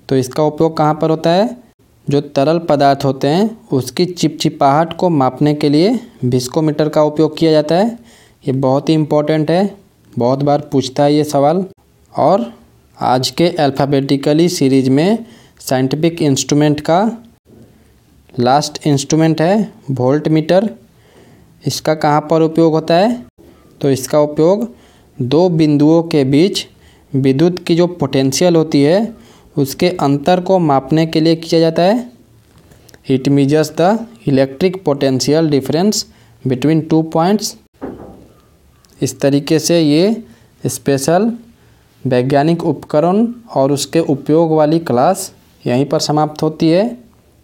तो 0.10 0.16
इसका 0.16 0.44
उपयोग 0.44 0.78
कहाँ 0.78 0.94
पर 0.94 1.10
होता 1.10 1.30
है? 1.30 1.67
जो 2.10 2.22
तरल 2.22 2.60
पदार्थ 2.60 3.06
होते 3.06 3.28
हैं, 3.28 3.58
उसकी 3.72 4.06
चिपचिपाहट 4.06 4.96
को 4.98 5.10
मापने 5.10 5.54
के 5.54 5.70
लिए 5.70 6.00
विस्कोमीटर 6.24 6.90
का 6.90 7.04
उपयोग 7.04 7.38
किया 7.38 7.52
जाता 7.52 7.76
है। 7.76 8.00
ये 8.48 8.52
बहुत 8.52 8.90
ही 8.90 8.94
इम्पोर्टेंट 8.94 9.52
है। 9.52 9.78
बहुत 10.20 10.44
बार 10.44 10.62
पूछता 10.72 11.04
है 11.04 11.16
ये 11.16 11.24
सवाल। 11.24 11.66
और 12.18 12.54
आज 13.02 13.30
के 13.30 13.50
अल्फ़ाबेटिकली 13.50 14.50
सीरीज़ 14.50 14.90
में 14.90 15.26
साइंटिफिक 15.60 16.22
इंस्ट्रूमेंट 16.22 16.80
का 16.80 17.24
लास्ट 18.40 18.88
इंस्ट्रूमेंट 18.88 19.42
है 19.42 19.74
वोल्ट 19.92 20.28
मीटर 20.28 20.70
इसका 21.68 21.94
कहाँ 21.96 22.22
पर 22.22 22.42
उपयोग 22.42 22.74
होता 22.74 22.96
है? 22.96 23.26
तो 23.82 23.92
इसका 23.92 24.20
उपयोग 24.20 24.76
दो 25.22 25.50
बिंदुओं 25.50 26.04
के 26.04 26.24
बीच 26.24 26.66
विद्युत 27.14 27.60
की 27.60 27.76
जो 27.76 27.88
पोटेंशियल 27.88 28.56
होती 28.56 28.82
है 28.84 29.27
उसके 29.58 29.90
अंतर 30.02 30.40
को 30.42 30.60
मापने 30.60 31.06
के 31.06 31.20
लिए 31.20 31.36
किया 31.38 31.60
जाता 31.60 31.84
है। 31.84 32.12
It 33.10 33.28
measures 33.30 33.72
the 33.72 34.08
electric 34.28 34.84
potential 34.84 35.50
difference 35.50 36.06
between 36.44 36.82
two 36.82 37.02
points 37.14 37.56
इस 39.02 39.20
तरीके 39.22 39.60
से 39.60 39.80
ये 39.82 40.24
स्पेशल 40.64 41.32
वैज्ञानिक 42.04 42.64
उपकरण 42.66 43.26
और 43.56 43.72
उसके 43.72 44.00
उपयोग 44.08 44.52
वाली 44.52 44.80
क्लास 44.82 45.32
यहीं 45.66 45.86
पर 45.86 46.00
समाप्त 46.00 46.42
होती 46.44 46.70
है। 46.70 46.98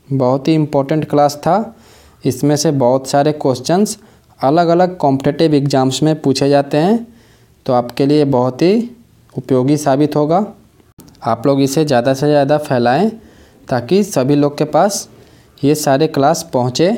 बहुत 0.08 0.48
ही 0.48 0.54
इम्पोर्टेंट 0.54 1.10
क्लास 1.10 1.36
था। 1.38 1.76
इसमें 2.26 2.56
से 2.56 2.72
बहुत 2.74 3.08
सारे 3.08 3.32
क्वेश्चंस 3.34 3.98
अलग 4.40 4.68
अलग 4.68 4.98
कॉम्पिटेटिव 4.98 5.54
एग्ज़ाम्स 5.56 6.02
में 6.04 6.16
पूछे 6.22 6.50
जाते 6.50 6.78
हैं। 6.78 6.96
तो 7.66 7.74
आपके 7.74 8.06
लिए 8.06 8.26
बहुत 8.28 8.62
ही 8.62 8.90
उपयोगी 9.34 9.78
साबित 9.78 10.16
होगा। 10.16 10.46
आप 11.24 11.46
लोग 11.48 11.62
इसे 11.62 11.86
ज़्यादा 11.86 12.14
से 12.14 12.28
ज़्यादा 12.28 12.58
फैलाएँ 12.60 13.10
ताकि 13.68 14.04
सभी 14.04 14.36
लोग 14.36 14.58
के 14.58 14.64
पास 14.66 15.08
ये 15.64 15.76
सारे 15.76 16.08
क्लास 16.08 16.50
पहुँचे 16.54 16.90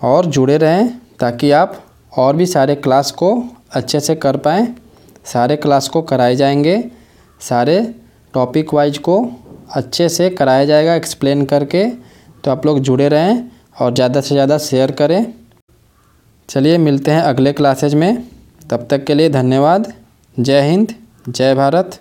और 0.00 0.26
जुड़े 0.26 0.56
रहें 0.58 0.88
ताकि 1.20 1.50
आप 1.52 1.82
और 2.18 2.36
भी 2.36 2.46
सारे 2.46 2.74
क्लास 2.76 3.10
को 3.12 3.32
अच्छे 3.72 4.00
से 4.00 4.14
कर 4.16 4.36
पाएँ। 4.36 4.66
सारे 5.24 5.56
क्लास 5.56 5.88
को 5.88 6.02
कराए 6.02 6.36
जाएँगे। 6.36 6.82
सारे 7.40 7.78
टॉपिक 8.34 8.74
वाइज 8.74 8.98
को 8.98 9.16
अच्छे 9.74 10.08
से 10.08 10.28
कराया 10.30 10.64
जाएगा 10.64 10.94
एक्सप्लेन 10.94 11.44
करके। 11.44 11.84
तो 12.44 12.50
आप 12.50 12.66
लोग 12.66 12.80
जुड़े 12.80 13.08
रहें 13.08 13.42
और 13.80 13.94
ज़्यादा 13.94 14.20
से 14.20 14.34
ज़्यादा 14.34 14.58
शेयर 14.60 14.92
करें। 14.92 15.32
चलिए 16.48 16.78
मिलते 16.78 17.10
हैं 17.10 17.22
अगले 17.22 17.52
क्लासेज 17.52 17.94
में। 17.94 18.24
तब 18.70 18.86
तक 18.90 19.04
के 19.04 19.14
लिए 19.14 19.28
धन्यवाद। 19.30 19.92
जय 20.36 20.60
हिंद, 20.60 20.94
जय 21.28 21.54
भारत। 21.54 22.00